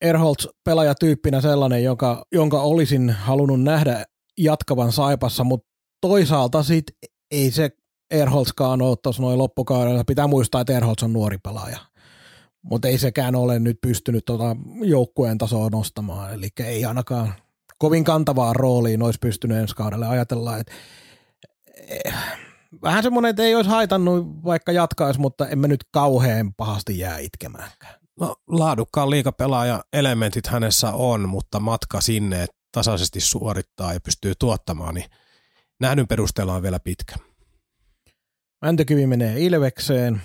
[0.00, 4.04] Erholz pelaajatyyppinä sellainen, joka, jonka olisin halunnut nähdä
[4.38, 5.68] jatkavan Saipassa, mutta
[6.00, 6.84] toisaalta sit
[7.30, 7.70] ei se
[8.10, 10.04] Erholzkaan ole tuossa noin loppukaudella.
[10.04, 11.78] Pitää muistaa, että Erholz on nuori pelaaja.
[12.62, 16.34] Mutta ei sekään ole nyt pystynyt tota joukkueen tasoa nostamaan.
[16.34, 17.34] Eli ei ainakaan
[17.80, 20.06] kovin kantavaan rooliin olisi pystynyt ensi kaudelle.
[20.06, 20.72] Ajatellaan, että
[21.88, 22.14] eh,
[22.82, 27.94] vähän semmoinen, että ei olisi haitannut vaikka jatkaisi, mutta emme nyt kauhean pahasti jää itkemäänkään.
[28.20, 34.94] No, laadukkaan liikapelaaja elementit hänessä on, mutta matka sinne, että tasaisesti suorittaa ja pystyy tuottamaan,
[34.94, 35.10] niin
[35.80, 37.14] nähdyn perusteella on vielä pitkä.
[38.62, 40.22] Mäntykivi menee Ilvekseen,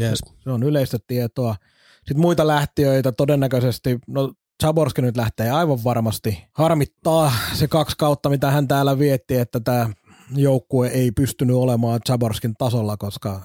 [0.00, 0.18] Yes.
[0.44, 1.56] se on yleistä tietoa.
[1.96, 4.32] Sitten muita lähtiöitä todennäköisesti, no
[4.62, 6.44] Zaborski nyt lähtee aivan varmasti.
[6.52, 9.90] Harmittaa se kaksi kautta, mitä hän täällä vietti, että tämä
[10.36, 13.40] joukkue ei pystynyt olemaan Zaborskin tasolla, koska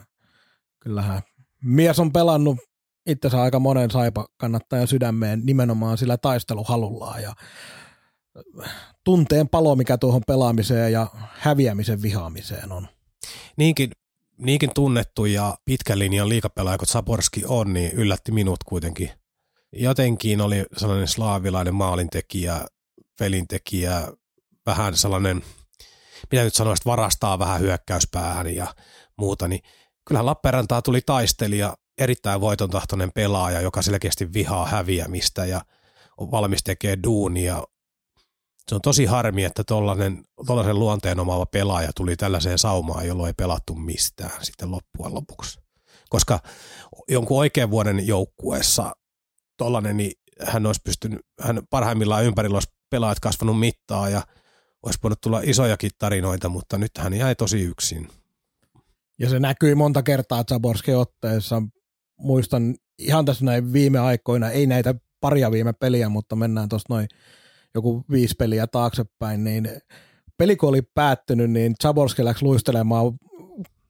[0.80, 1.22] kyllähän
[1.64, 2.58] mies on pelannut
[3.06, 7.34] itsensä aika monen saipa kannattajan sydämeen nimenomaan sillä taisteluhalullaan ja
[9.04, 12.88] tunteen palo, mikä tuohon pelaamiseen ja häviämisen vihaamiseen on.
[13.58, 13.92] Niinkin,
[14.38, 19.12] niinkin tunnettu ja pitkän linjan liikapelaaja kuin Saborski on, niin yllätti minut kuitenkin.
[19.76, 22.66] Jotenkin oli sellainen slaavilainen maalintekijä,
[23.20, 24.08] pelintekijä,
[24.66, 25.44] vähän sellainen,
[26.32, 28.76] mitä nyt sanoisit, varastaa vähän hyökkäyspäähän ja
[29.18, 29.62] muuta, niin
[30.08, 35.62] kyllähän Lappeenrantaa tuli taistelija, erittäin voitontahtoinen pelaaja, joka selkeästi vihaa häviämistä ja
[36.18, 37.64] on valmis tekemään duunia.
[38.70, 43.34] Se on tosi harmi, että tollainen, tollaisen luonteen omaava pelaaja tuli tällaiseen saumaan, jolloin ei
[43.34, 45.60] pelattu mistään sitten loppujen lopuksi.
[46.10, 46.40] Koska
[47.08, 48.94] jonkun oikean vuoden joukkueessa
[49.58, 54.22] tollainen, niin hän olisi pystynyt, hän parhaimmillaan ympärillä olisi pelaajat kasvanut mittaa ja
[54.84, 58.08] olisi voinut tulla isojakin tarinoita, mutta nyt hän jäi tosi yksin.
[59.20, 61.62] Ja se näkyi monta kertaa Zaborskin otteessa.
[62.20, 67.08] Muistan ihan tässä näin viime aikoina, ei näitä paria viime peliä, mutta mennään tuossa noin
[67.76, 69.70] joku viisi peliä taaksepäin, niin
[70.38, 73.14] peli kun oli päättynyt, niin Zaborski läksi luistelemaan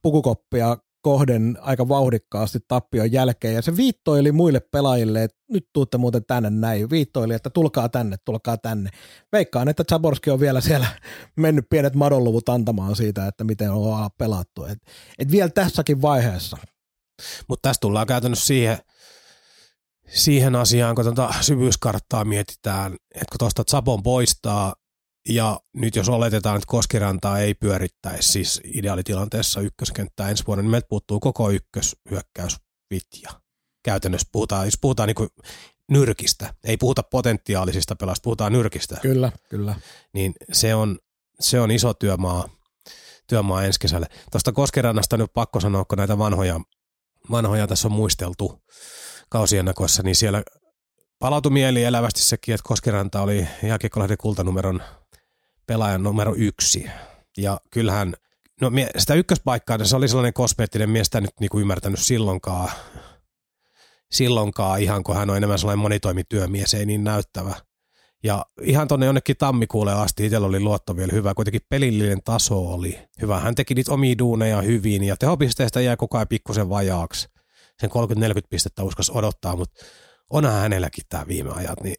[0.02, 6.26] pukukoppia kohden aika vauhdikkaasti tappion jälkeen, ja se viittoili muille pelaajille, että nyt tuutte muuten
[6.26, 8.90] tänne näin, viittoili, että tulkaa tänne, tulkaa tänne.
[9.32, 10.88] Veikkaan, että Zaborski on vielä siellä
[11.36, 14.66] mennyt pienet madonluvut antamaan siitä, että miten on pelattu.
[14.66, 14.78] Et,
[15.20, 16.58] et vielä tässäkin vaiheessa
[17.48, 18.78] Mutta tässä tullaan käytännössä siihen,
[20.08, 24.76] siihen asiaan, kun tuota syvyyskarttaa mietitään, että kun tuosta Zapon poistaa,
[25.30, 30.88] ja nyt jos oletetaan, että Koskirantaa ei pyörittäisi siis ideaalitilanteessa ykköskenttää ensi vuonna, niin meiltä
[30.90, 32.58] puuttuu koko ykköshyökkäys
[32.94, 33.30] vitja.
[33.84, 35.30] Käytännössä puhutaan, jos puhutaan niin
[35.92, 38.98] nyrkistä, ei puhuta potentiaalisista pelasta, puhutaan nyrkistä.
[39.02, 39.76] Kyllä, kyllä.
[40.14, 41.00] Niin se on,
[41.40, 42.50] se on iso työmaa,
[43.28, 44.08] työmaa ensi kesälle.
[44.32, 46.60] Tuosta Koskerannasta nyt pakko sanoa, kun näitä vanhoja,
[47.32, 48.64] vanhoja tässä on muisteltu
[49.30, 50.44] kausien nakoissa, niin siellä
[51.20, 54.82] palautui mieli elävästi sekin, että Koskiranta oli jääkiekkolahden kultanumeron
[55.68, 56.86] pelaajan numero yksi.
[57.38, 58.14] Ja kyllähän,
[58.62, 62.72] no sitä ykköspaikkaa, niin se oli sellainen kosmeettinen mies, sitä nyt niinku ymmärtänyt silloinkaan,
[64.12, 67.56] silloinkaan ihan, kun hän on enemmän sellainen monitoimityömies, ei niin näyttävä.
[68.24, 71.34] Ja ihan tuonne jonnekin tammikuulle asti itsellä oli luotto vielä hyvä.
[71.34, 73.40] Kuitenkin pelillinen taso oli hyvä.
[73.40, 77.28] Hän teki niitä omia duuneja hyvin ja tehopisteistä jää koko ajan pikkusen vajaaksi.
[77.80, 77.94] Sen 30-40
[78.50, 79.86] pistettä uskas odottaa, mutta
[80.30, 81.96] onhan hänelläkin tämä viime ajat, niin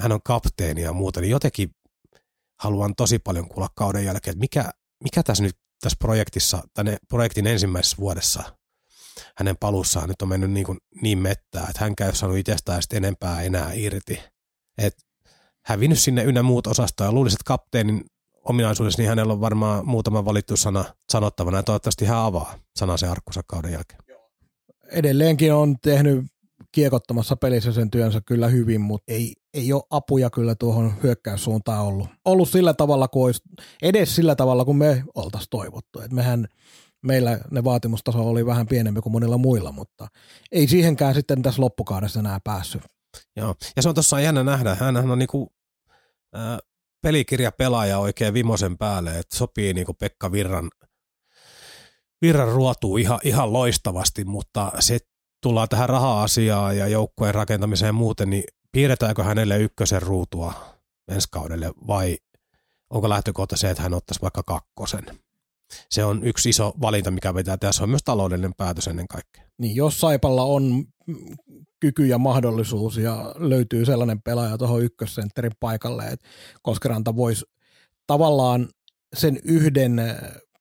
[0.00, 1.74] hän on kapteeni ja muuta, niin jotenkin
[2.62, 4.70] haluan tosi paljon kuulla kauden jälkeen, että mikä,
[5.04, 8.42] mikä tässä nyt tässä projektissa, tänne projektin ensimmäisessä vuodessa
[9.36, 13.04] hänen palussaan nyt on mennyt niin, kuin niin mettää, että hän käy saanut itsestään sitten
[13.04, 14.20] enempää enää irti.
[14.78, 14.94] Et
[15.64, 17.08] hävinnyt sinne ynnä muut osastoja.
[17.08, 18.04] Ja luulisin, että kapteenin
[18.44, 22.58] ominaisuudessa niin hänellä on varmaan muutama valittu sana sanottavana ja toivottavasti hän avaa
[22.96, 24.00] se arkkunsa kauden jälkeen.
[24.86, 26.24] Edelleenkin on tehnyt
[26.72, 32.08] kiekottomassa pelissä sen työnsä kyllä hyvin, mutta ei, ei ole apuja kyllä tuohon hyökkäyssuuntaan ollut.
[32.24, 33.42] Ollut sillä tavalla kuin olisi,
[33.82, 36.00] edes sillä tavalla kuin me oltaisiin toivottu.
[36.00, 36.46] Et mehän,
[37.02, 40.08] meillä ne vaatimustaso oli vähän pienempi kuin monilla muilla, mutta
[40.52, 42.82] ei siihenkään sitten tässä loppukaudessa enää päässyt.
[43.36, 44.74] Joo, ja se on tuossa jännä nähdä.
[44.74, 45.52] Hän on niinku,
[46.36, 46.58] äh,
[47.02, 50.70] pelikirjapelaaja oikein vimosen päälle, että sopii niinku Pekka Virran
[52.22, 54.98] Virran ruotuu ihan, ihan loistavasti, mutta se
[55.42, 60.54] tullaan tähän raha-asiaan ja joukkueen rakentamiseen ja muuten, niin piirretäänkö hänelle ykkösen ruutua
[61.08, 62.18] ensi kaudelle vai
[62.90, 65.04] onko lähtökohta se, että hän ottaisi vaikka kakkosen?
[65.90, 67.72] Se on yksi iso valinta, mikä pitää tehdä.
[67.72, 69.44] Se on myös taloudellinen päätös ennen kaikkea.
[69.58, 70.84] Niin, jos Saipalla on
[71.80, 76.28] kyky ja mahdollisuus ja löytyy sellainen pelaaja tuohon ykkössentterin paikalle, että
[76.62, 77.44] Koskeranta voisi
[78.06, 78.68] tavallaan
[79.14, 79.96] sen yhden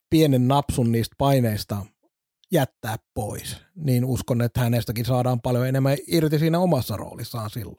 [0.10, 1.86] pienen napsun niistä paineista
[2.52, 7.78] jättää pois, niin uskon, että hänestäkin saadaan paljon enemmän irti siinä omassa roolissaan silloin.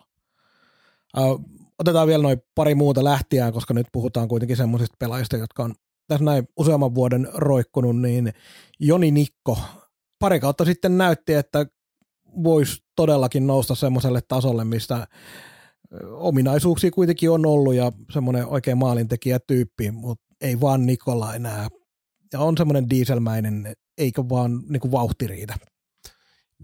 [1.78, 5.74] otetaan vielä noin pari muuta lähtiään, koska nyt puhutaan kuitenkin semmoisista pelaajista, jotka on
[6.08, 8.32] tässä näin useamman vuoden roikkunut, niin
[8.80, 9.58] Joni Nikko
[10.18, 11.66] pari kautta sitten näytti, että
[12.44, 15.06] voisi todellakin nousta semmoiselle tasolle, mistä
[16.10, 21.68] ominaisuuksia kuitenkin on ollut ja semmoinen oikein maalintekijätyyppi, mutta ei vaan Nikola enää.
[22.32, 25.54] Ja on semmoinen dieselmäinen eikä vaan niin kuin vauhti riitä.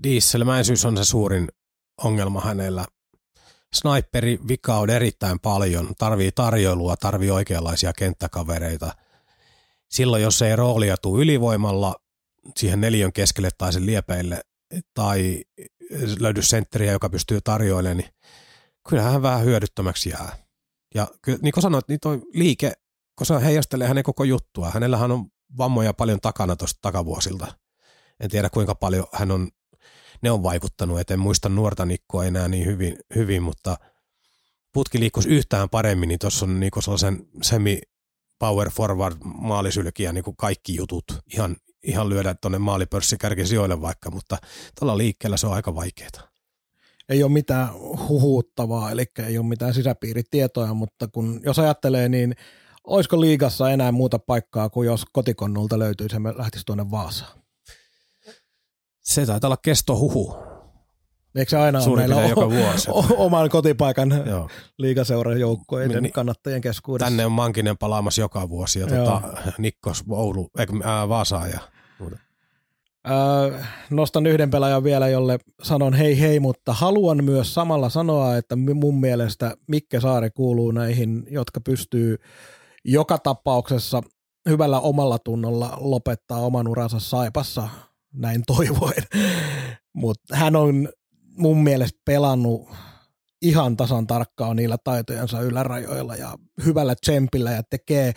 [0.03, 1.49] Dieselmäisyys on se suurin
[2.05, 2.85] ongelma hänellä.
[3.75, 8.93] Sniperi vika on erittäin paljon, tarvii tarjoilua, tarvii oikeanlaisia kenttäkavereita.
[9.89, 11.97] Silloin, jos ei roolia tule ylivoimalla
[12.57, 14.41] siihen neljön keskelle tai sen liepeille
[14.95, 15.45] tai
[16.21, 18.11] löydy sentteriä, joka pystyy tarjoilemaan, niin
[18.89, 20.37] kyllähän hän vähän hyödyttömäksi jää.
[20.95, 21.09] Ja
[21.43, 22.73] niin kuin sanoit, niin toi liike,
[23.19, 25.27] kun se heijastelee hänen koko juttua, hänellähän on
[25.59, 27.47] vammoja paljon takana tuosta takavuosilta.
[28.21, 29.49] En tiedä kuinka paljon hän on,
[30.23, 33.77] ne on vaikuttanut, et en muista nuorta Nikkoa enää niin hyvin, hyvin mutta
[34.73, 37.81] putki liikkuisi yhtään paremmin, niin tuossa on niinku sellaisen semi
[38.39, 44.39] power forward maalisylkiä niin kuin kaikki jutut ihan, ihan lyödä tuonne maalipörssikärkisijoille vaikka, mutta
[44.79, 46.29] tuolla liikkeellä se on aika vaikeaa.
[47.09, 47.69] Ei ole mitään
[48.09, 52.35] huhuuttavaa, eli ei ole mitään sisäpiiritietoja, mutta kun jos ajattelee, niin
[52.89, 57.39] olisiko liigassa enää muuta paikkaa kuin jos kotikonnulta löytyisi ja me lähtisi tuonne Vaasaan?
[59.01, 60.37] Se taitaa olla kestohuhu.
[61.35, 62.91] Eikö se aina ole meillä joka vuosi.
[63.17, 64.25] oman kotipaikan
[64.79, 67.11] liigaseuran joukkojen niin, kannattajien keskuudessa?
[67.11, 69.23] Tänne on Mankinen palaamassa joka vuosi ja tuota,
[69.59, 71.59] Nikkos Oulu, eikö, ää, Vaasaa ja
[71.99, 72.19] muuta.
[73.11, 73.61] Öö,
[73.91, 79.01] nostan yhden pelaajan vielä, jolle sanon hei hei, mutta haluan myös samalla sanoa, että mun
[79.01, 82.19] mielestä Mikke Saari kuuluu näihin, jotka pystyy
[82.85, 84.03] joka tapauksessa
[84.49, 87.69] hyvällä omalla tunnolla lopettaa oman uransa Saipassa,
[88.13, 89.03] näin toivoen.
[89.95, 90.89] Mutta hän on
[91.37, 92.69] mun mielestä pelannut
[93.43, 98.13] ihan tasan tarkkaan niillä taitojensa ylärajoilla ja hyvällä tsempillä ja tekee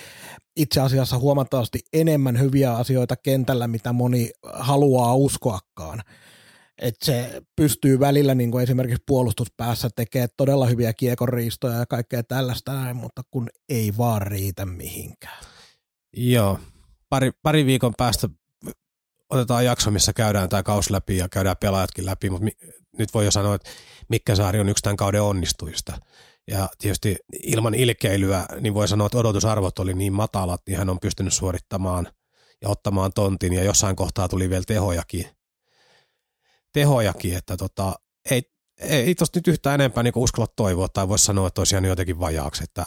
[0.57, 6.01] itse asiassa huomattavasti enemmän hyviä asioita kentällä, mitä moni haluaa uskoakaan.
[6.77, 12.93] Että se pystyy välillä niin kuin esimerkiksi puolustuspäässä tekemään todella hyviä kiekonriistoja ja kaikkea tällaista
[12.93, 15.43] mutta kun ei vaan riitä mihinkään.
[16.17, 16.59] Joo,
[17.09, 18.29] pari, pari viikon päästä
[19.29, 22.57] otetaan jakso, missä käydään tämä kaus läpi ja käydään pelaajatkin läpi, mutta mi-
[22.97, 23.69] nyt voi jo sanoa, että
[24.09, 25.97] Mikkä Saari on yksi tämän kauden onnistujista.
[26.47, 30.99] Ja tietysti ilman ilkeilyä, niin voi sanoa, että odotusarvot oli niin matalat, niin hän on
[30.99, 32.07] pystynyt suorittamaan
[32.61, 35.27] ja ottamaan tontin, ja jossain kohtaa tuli vielä tehojakin,
[36.73, 37.93] tehojakin että tota,
[38.31, 38.41] ei,
[38.77, 42.63] ei, tosta nyt yhtään enempää niin uskalla toivoa, tai voisi sanoa, että olisi jotenkin vajaaksi,
[42.63, 42.85] että,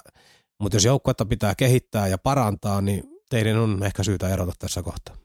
[0.60, 5.16] mutta jos joukkuetta pitää kehittää ja parantaa, niin teidän on ehkä syytä erota tässä kohtaa.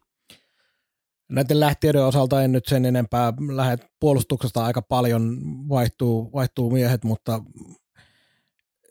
[1.31, 5.37] Näiden lähtiöiden osalta en nyt sen enempää lähde puolustuksesta aika paljon
[5.69, 7.41] vaihtuu, vaihtuu miehet, mutta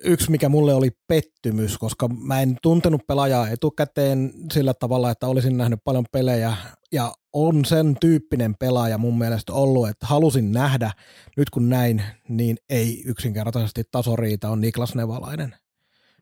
[0.04, 5.56] yksi, mikä mulle oli pettymys, koska mä en tuntenut pelaajaa etukäteen sillä tavalla, että olisin
[5.56, 6.56] nähnyt paljon pelejä
[6.92, 7.14] ja
[7.46, 10.92] on sen tyyppinen pelaaja mun mielestä ollut, että halusin nähdä,
[11.36, 15.56] nyt kun näin, niin ei yksinkertaisesti taso riitä, on Niklas Nevalainen.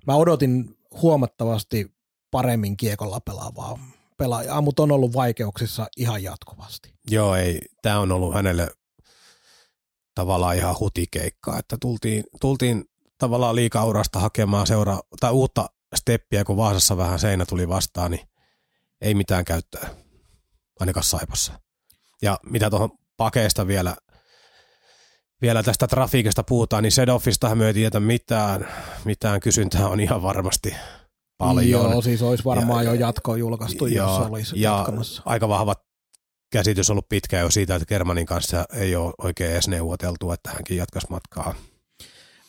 [0.07, 1.93] Mä odotin huomattavasti
[2.31, 3.79] paremmin kiekolla pelaavaa
[4.17, 6.93] pelaajaa, mutta on ollut vaikeuksissa ihan jatkuvasti.
[7.11, 7.61] Joo, ei.
[7.83, 8.71] Tämä on ollut hänelle
[10.15, 12.85] tavallaan ihan hutikeikka, että tultiin, tultiin
[13.19, 18.29] tavallaan liikaurasta hakemaan seuraa tai uutta steppiä, kun Vaasassa vähän seinä tuli vastaan, niin
[19.01, 19.89] ei mitään käyttöä,
[20.81, 21.53] ainakaan Saipassa.
[22.23, 23.97] Ja mitä tuohon pakeista vielä,
[25.43, 28.69] vielä tästä trafiikista puhutaan, niin Sedofista me ei tiedä mitään,
[29.05, 30.75] mitään kysyntää on ihan varmasti
[31.39, 31.71] paljon.
[31.71, 35.23] Joo, siis olisi varmaan ja, jo jatko julkaistu, joo, jos olisi ja jatkamassa.
[35.25, 35.75] aika vahva
[36.53, 40.77] käsitys ollut pitkään jo siitä, että Germanin kanssa ei ole oikein edes neuvoteltu, että hänkin
[40.77, 41.55] jatkaisi matkaa.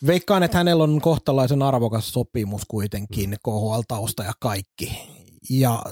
[0.07, 4.97] Veikkaan, että hänellä on kohtalaisen arvokas sopimus kuitenkin, KHL-tausta ja kaikki.
[5.49, 5.84] Ja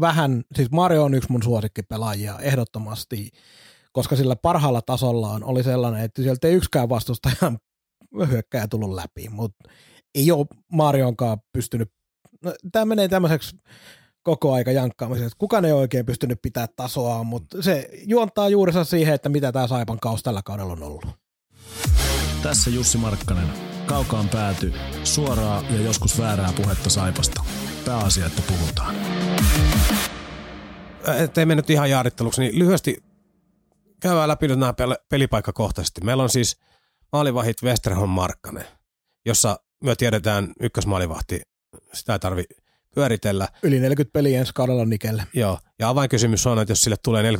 [0.00, 3.30] vähän, siis Mario on yksi mun suosikkipelaajia ehdottomasti,
[3.92, 7.58] koska sillä parhaalla tasollaan oli sellainen, että sieltä ei yksikään vastustajan
[8.30, 9.70] hyökkäjä tullut läpi, mutta
[10.14, 11.92] ei ole Marionkaan pystynyt,
[12.44, 13.56] no, tämä menee tämmöiseksi
[14.22, 19.28] koko aika jankkaamiseen, kukaan ei oikein pystynyt pitää tasoa, mutta se juontaa juurensa siihen, että
[19.28, 21.06] mitä tämä Saipan kaus tällä kaudella on ollut.
[22.42, 23.48] Tässä Jussi Markkanen.
[23.86, 24.72] Kaukaan pääty.
[25.04, 27.44] Suoraa ja joskus väärää puhetta Saipasta.
[27.84, 28.94] Pääasia, että puhutaan.
[31.18, 33.02] Ettei mennyt ihan jaaritteluksi, niin lyhyesti
[34.00, 34.74] käydään läpi nyt nämä
[35.08, 36.00] pelipaikkakohtaisesti.
[36.04, 36.60] Meillä on siis
[37.12, 38.64] maalivahit Westerholm Markkanen,
[39.26, 41.42] jossa me tiedetään ykkösmaalivahti,
[41.92, 42.44] sitä ei tarvi
[42.94, 43.48] pyöritellä.
[43.62, 45.26] Yli 40 peliä ensi kaudella Nikelle.
[45.34, 47.34] Joo, ja avainkysymys on, että jos sille tulee 40-50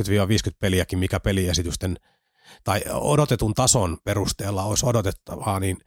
[0.60, 1.96] peliäkin, mikä peliesitysten
[2.64, 5.78] tai odotetun tason perusteella olisi odotettavaa, niin,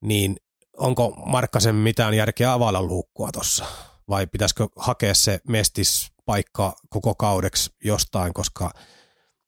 [0.00, 0.36] niin
[0.76, 3.64] onko Markkasen mitään järkeä availla luukkua tuossa?
[4.08, 8.70] Vai pitäisikö hakea se mestispaikka koko kaudeksi jostain, koska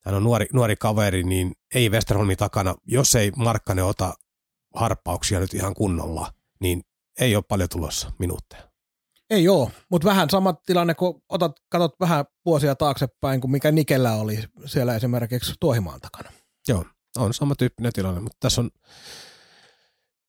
[0.04, 4.14] hän on nuori, nuori kaveri, niin ei Westerholmin takana, jos ei Markkanen ota
[4.74, 6.82] harppauksia nyt ihan kunnolla, niin
[7.20, 8.62] ei ole paljon tulossa minuutteja.
[9.30, 14.12] Ei ole, mutta vähän sama tilanne, kun otat, katsot vähän vuosia taaksepäin, kuin mikä Nikellä
[14.14, 16.30] oli siellä esimerkiksi Tuohimaan takana.
[16.68, 16.84] Joo,
[17.16, 18.70] on sama tyyppinen tilanne, mutta tässä on,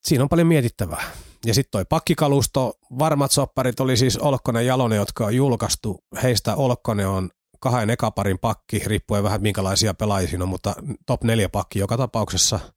[0.08, 1.12] siinä on paljon mietittävää.
[1.46, 6.04] Ja sitten toi pakkikalusto, varmat sopparit oli siis Olkkonen ja Jalonen, jotka on julkaistu.
[6.24, 7.30] Heistä Olkkonen on
[7.60, 12.60] kahden ekaparin pakki, riippuen vähän minkälaisia pelaajia on, mutta top 4 pakki joka tapauksessa–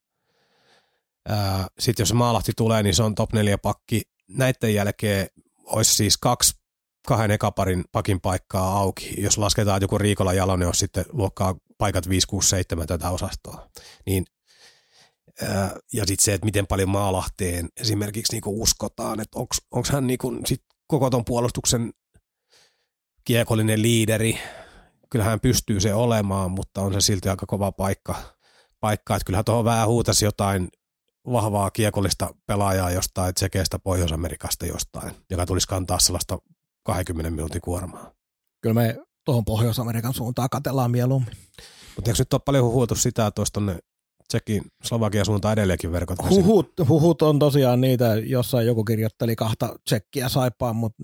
[1.78, 4.02] sitten jos Maalahti tulee, niin se on top 4 pakki.
[4.28, 5.26] Näiden jälkeen
[5.64, 6.54] olisi siis kaksi
[7.06, 9.22] kahden ekaparin pakin paikkaa auki.
[9.22, 13.68] Jos lasketaan joku Riikola Jalonen, jos sitten luokkaa paikat 5, 6, 7 tätä osastoa.
[14.06, 14.24] Niin,
[15.92, 20.62] ja sitten se, että miten paljon Maalahteen esimerkiksi niinku uskotaan, että onko hän niinku sit
[20.86, 21.92] koko ton puolustuksen
[23.24, 24.38] kiekollinen liideri.
[25.10, 28.14] Kyllähän hän pystyy se olemaan, mutta on se silti aika kova paikka.
[28.80, 29.16] paikka.
[29.16, 30.68] Että kyllähän tuohon vähän huutasi jotain
[31.32, 36.38] vahvaa kiekollista pelaajaa jostain Tsekeistä, Pohjois-Amerikasta jostain, joka tulisi kantaa sellaista
[36.82, 38.12] 20 minuutin kuormaa.
[38.60, 41.36] Kyllä me tuohon Pohjois-Amerikan suuntaan katellaan mieluummin.
[41.96, 43.78] Mutta eikö nyt ole paljon huhuutu sitä, että olisi tuonne
[44.30, 46.18] Tsekin, Slovakian suuntaan edelleenkin verkot?
[46.30, 51.02] Huhut, huhut on tosiaan niitä, jossain joku kirjoitteli kahta tsekkiä saipaan, mutta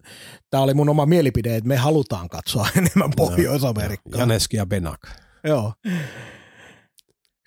[0.50, 4.20] tämä oli mun oma mielipide, että me halutaan katsoa enemmän Pohjois-Amerikkaa.
[4.20, 5.00] Janeski ja Benak.
[5.44, 5.72] Joo.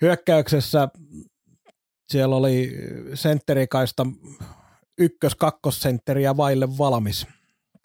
[0.02, 0.88] Hyökkäyksessä
[2.12, 2.72] siellä oli
[3.14, 4.06] sentterikaista
[4.98, 7.26] ykkös kakkossentteriä vaille valmis,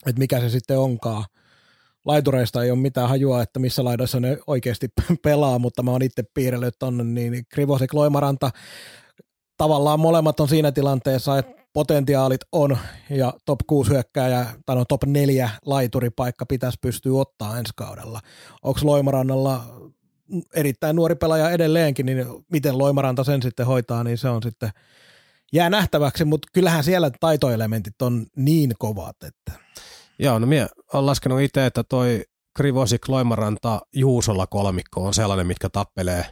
[0.08, 1.26] että mikä se sitten onkaan.
[2.06, 4.88] Laitureista ei ole mitään hajua, että missä laidoissa ne oikeasti
[5.24, 8.51] pelaa, mutta mä oon itse piirrellyt tonne, niin Krivosik Loimaranta,
[9.58, 12.78] tavallaan molemmat on siinä tilanteessa, että potentiaalit on
[13.10, 18.20] ja top 6 hyökkääjä tai no top 4 laituripaikka pitäisi pystyä ottaa ensi kaudella.
[18.62, 19.64] Onko Loimarannalla
[20.56, 24.70] erittäin nuori pelaaja edelleenkin, niin miten Loimaranta sen sitten hoitaa, niin se on sitten
[25.53, 29.51] jää nähtäväksi, mutta kyllähän siellä taitoelementit on niin kovat, että...
[30.20, 32.24] Joo, no minä olen laskenut itse, että toi
[32.55, 36.26] Krivosik, Loimaranta, Juusolla kolmikko on sellainen, mitkä tappelee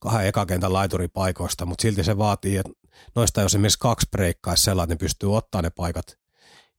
[0.00, 2.72] kahden ekakentän laituripaikoista, mutta silti se vaatii, että
[3.16, 6.18] noista jos esimerkiksi kaksi breikkaisi sellainen, että ne pystyy ottaa ne paikat,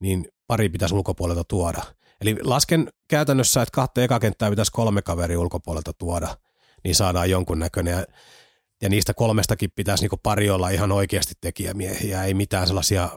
[0.00, 1.82] niin pari pitäisi ulkopuolelta tuoda.
[2.20, 6.36] Eli lasken käytännössä, että kahta ekakenttää pitäisi kolme kaveri ulkopuolelta tuoda,
[6.84, 7.92] niin saadaan jonkunnäköinen.
[7.92, 8.04] Ja,
[8.82, 13.08] ja niistä kolmestakin pitäisi niinku pari olla ihan oikeasti tekijämiehiä, ei mitään sellaisia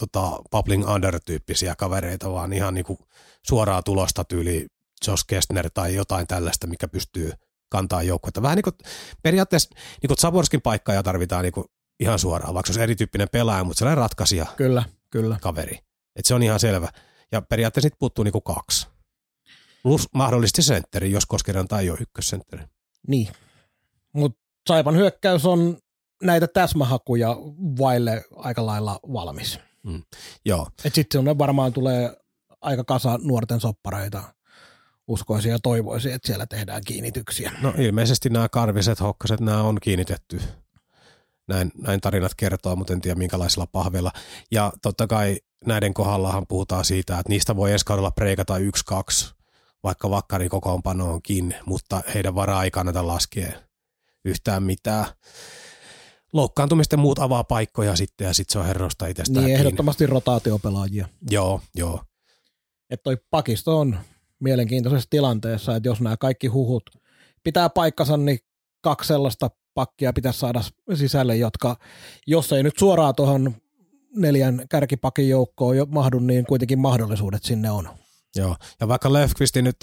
[0.00, 2.98] tota, Bubbling Under-tyyppisiä kavereita, vaan ihan niinku
[3.46, 4.66] suoraa tulosta tyyli
[5.06, 7.32] Josh Kestner tai jotain tällaista, mikä pystyy
[7.68, 8.42] kantaa joukkuetta.
[8.42, 8.76] Vähän niin kuin
[9.22, 11.66] periaatteessa niin kuin Zaborskin paikkaa tarvitaan niin kuin
[12.00, 15.36] ihan suoraan, vaikka se on erityyppinen pelaaja, mutta sellainen ratkaisija Kyllä, kyllä.
[15.40, 15.78] kaveri.
[16.16, 16.88] Et se on ihan selvä.
[17.32, 18.88] Ja periaatteessa sitten puuttuu niin kuin kaksi.
[19.82, 22.62] Plus mahdollisesti sentteri, jos Koskiranta ei ole ykkössentteri.
[23.08, 23.28] Niin.
[24.12, 25.78] Mutta Saipan hyökkäys on
[26.22, 27.36] näitä täsmähakuja
[27.78, 29.58] vaille aika lailla valmis.
[30.44, 32.16] Joo, Et sitten varmaan tulee
[32.60, 34.22] aika kasa nuorten soppareita
[35.10, 37.52] uskoisin ja toivoisin, että siellä tehdään kiinnityksiä.
[37.62, 40.40] no ilmeisesti nämä karviset hokkaset, nämä on kiinnitetty.
[41.48, 44.12] Näin, näin tarinat kertoo, mutta en tiedä minkälaisilla pahveilla.
[44.50, 49.34] Ja totta kai näiden kohdallahan puhutaan siitä, että niistä voi ensi kaudella preikata yksi, kaksi,
[49.82, 53.52] vaikka vakkari kokoonpanoonkin, mutta heidän varaa ei kannata laskea
[54.24, 55.06] yhtään mitään.
[56.32, 59.60] Loukkaantumisten muut avaa paikkoja sitten ja sitten se on herrosta itsestään Niin kiinni.
[59.60, 61.08] ehdottomasti rotaatiopelaajia.
[61.30, 62.00] Joo, joo.
[62.90, 63.98] Että toi pakisto on
[64.40, 66.90] mielenkiintoisessa tilanteessa, että jos nämä kaikki huhut
[67.44, 68.38] pitää paikkansa, niin
[68.80, 70.60] kaksi sellaista pakkia pitäisi saada
[70.94, 71.76] sisälle, jotka,
[72.26, 73.54] jos ei nyt suoraan tuohon
[74.16, 77.88] neljän kärkipakin joukkoon jo mahdu, niin kuitenkin mahdollisuudet sinne on.
[78.36, 79.76] Joo, ja vaikka Löfqvistin nyt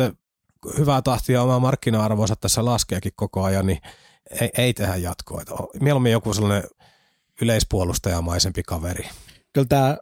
[0.78, 3.80] hyvää tahtia omaa markkina-arvoansa tässä laskeekin koko ajan, niin
[4.42, 5.42] ei, ei tehdä jatkoa.
[5.82, 6.64] Mieluummin joku sellainen
[7.42, 9.10] yleispuolustajamaisempi kaveri.
[9.54, 9.98] Kyllä tämä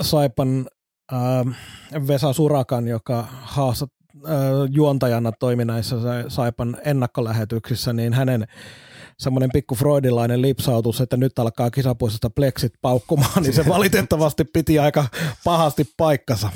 [0.00, 0.66] Saipan
[1.12, 1.56] äh,
[2.06, 4.32] Vesa Surakan, joka haastat äh,
[4.70, 5.96] juontajana toimi näissä
[6.28, 8.46] Saipan ennakkolähetyksissä, niin hänen
[9.18, 15.04] semmoinen pikku freudilainen lipsautus, että nyt alkaa kisapuistosta pleksit paukkumaan, niin se valitettavasti piti aika
[15.44, 16.50] pahasti paikkansa.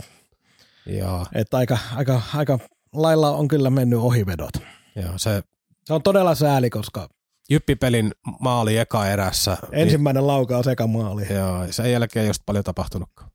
[0.87, 2.59] Joo, Että aika, aika, aika
[2.93, 4.53] lailla on kyllä mennyt ohivedot.
[4.97, 5.43] joo se
[5.85, 7.09] Se on todella sääli, koska
[7.51, 9.57] Jyppipelin maali eka erässä.
[9.73, 11.23] ensimmäinen laukaus eka maali.
[11.23, 13.31] Niin, joo, sen jälkeen ei just paljon tapahtunutkaan.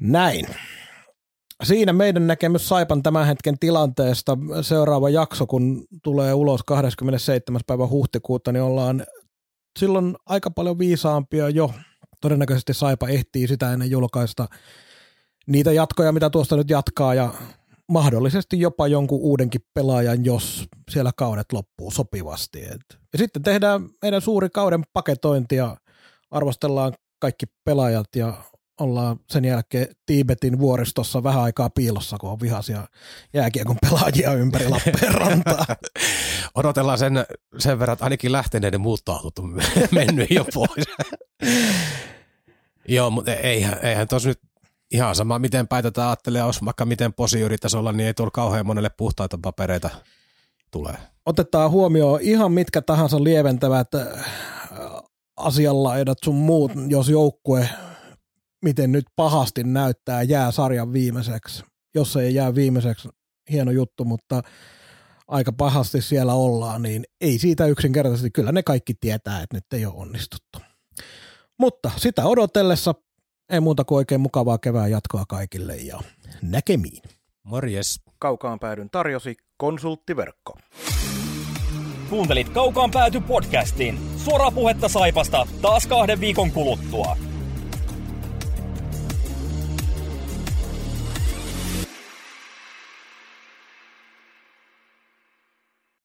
[0.00, 0.46] Näin.
[1.62, 4.38] Siinä meidän näkemys Saipan tämän hetken tilanteesta.
[4.62, 7.60] Seuraava jakso, kun tulee ulos 27.
[7.66, 9.06] päivä huhtikuuta, niin ollaan
[9.78, 11.74] silloin aika paljon viisaampia jo.
[12.20, 14.46] Todennäköisesti Saipa ehtii sitä ennen julkaista
[15.46, 17.34] niitä jatkoja, mitä tuosta nyt jatkaa, ja
[17.92, 22.64] mahdollisesti jopa jonkun uudenkin pelaajan, jos siellä kaudet loppuu sopivasti.
[22.64, 25.76] Et- Ja sitten tehdään meidän suuri kauden paketointi ja
[26.30, 28.34] arvostellaan kaikki pelaajat ja
[28.80, 32.86] ollaan sen jälkeen Tiibetin vuoristossa vähän aikaa piilossa, kun on vihaisia
[33.34, 35.66] jääkiekon pelaajia ympäri Lappeenrantaa.
[36.54, 37.12] Odotellaan sen,
[37.58, 40.84] sen verran, että ainakin lähteneiden muuttoautot on mennyt jo pois.
[42.88, 44.40] Joo, mutta eihän, eihän tuossa nyt
[44.92, 48.30] ihan sama, miten päin tätä ajattelee, jos vaikka miten posi yrittäisi olla, niin ei tuolla
[48.30, 49.90] kauhean monelle puhtaita papereita
[50.70, 50.96] tulee.
[51.26, 54.06] Otetaan huomioon ihan mitkä tahansa lieventävät äh,
[55.36, 57.68] asianlaidat sun muut, jos joukkue
[58.62, 61.64] miten nyt pahasti näyttää, jää sarjan viimeiseksi.
[61.94, 63.08] Jos ei jää viimeiseksi,
[63.50, 64.42] hieno juttu, mutta
[65.28, 69.86] aika pahasti siellä ollaan, niin ei siitä yksinkertaisesti, kyllä ne kaikki tietää, että nyt ei
[69.86, 70.58] ole onnistuttu.
[71.58, 72.94] Mutta sitä odotellessa
[73.52, 76.00] ei muuta kuin oikein mukavaa kevään jatkoa kaikille ja
[76.42, 77.02] näkemiin.
[77.42, 78.00] Morjes.
[78.18, 80.58] Kaukaan päädyn tarjosi konsulttiverkko.
[82.10, 83.98] Kuuntelit Kaukaan pääty podcastin.
[84.16, 87.16] Suoraa puhetta Saipasta taas kahden viikon kuluttua.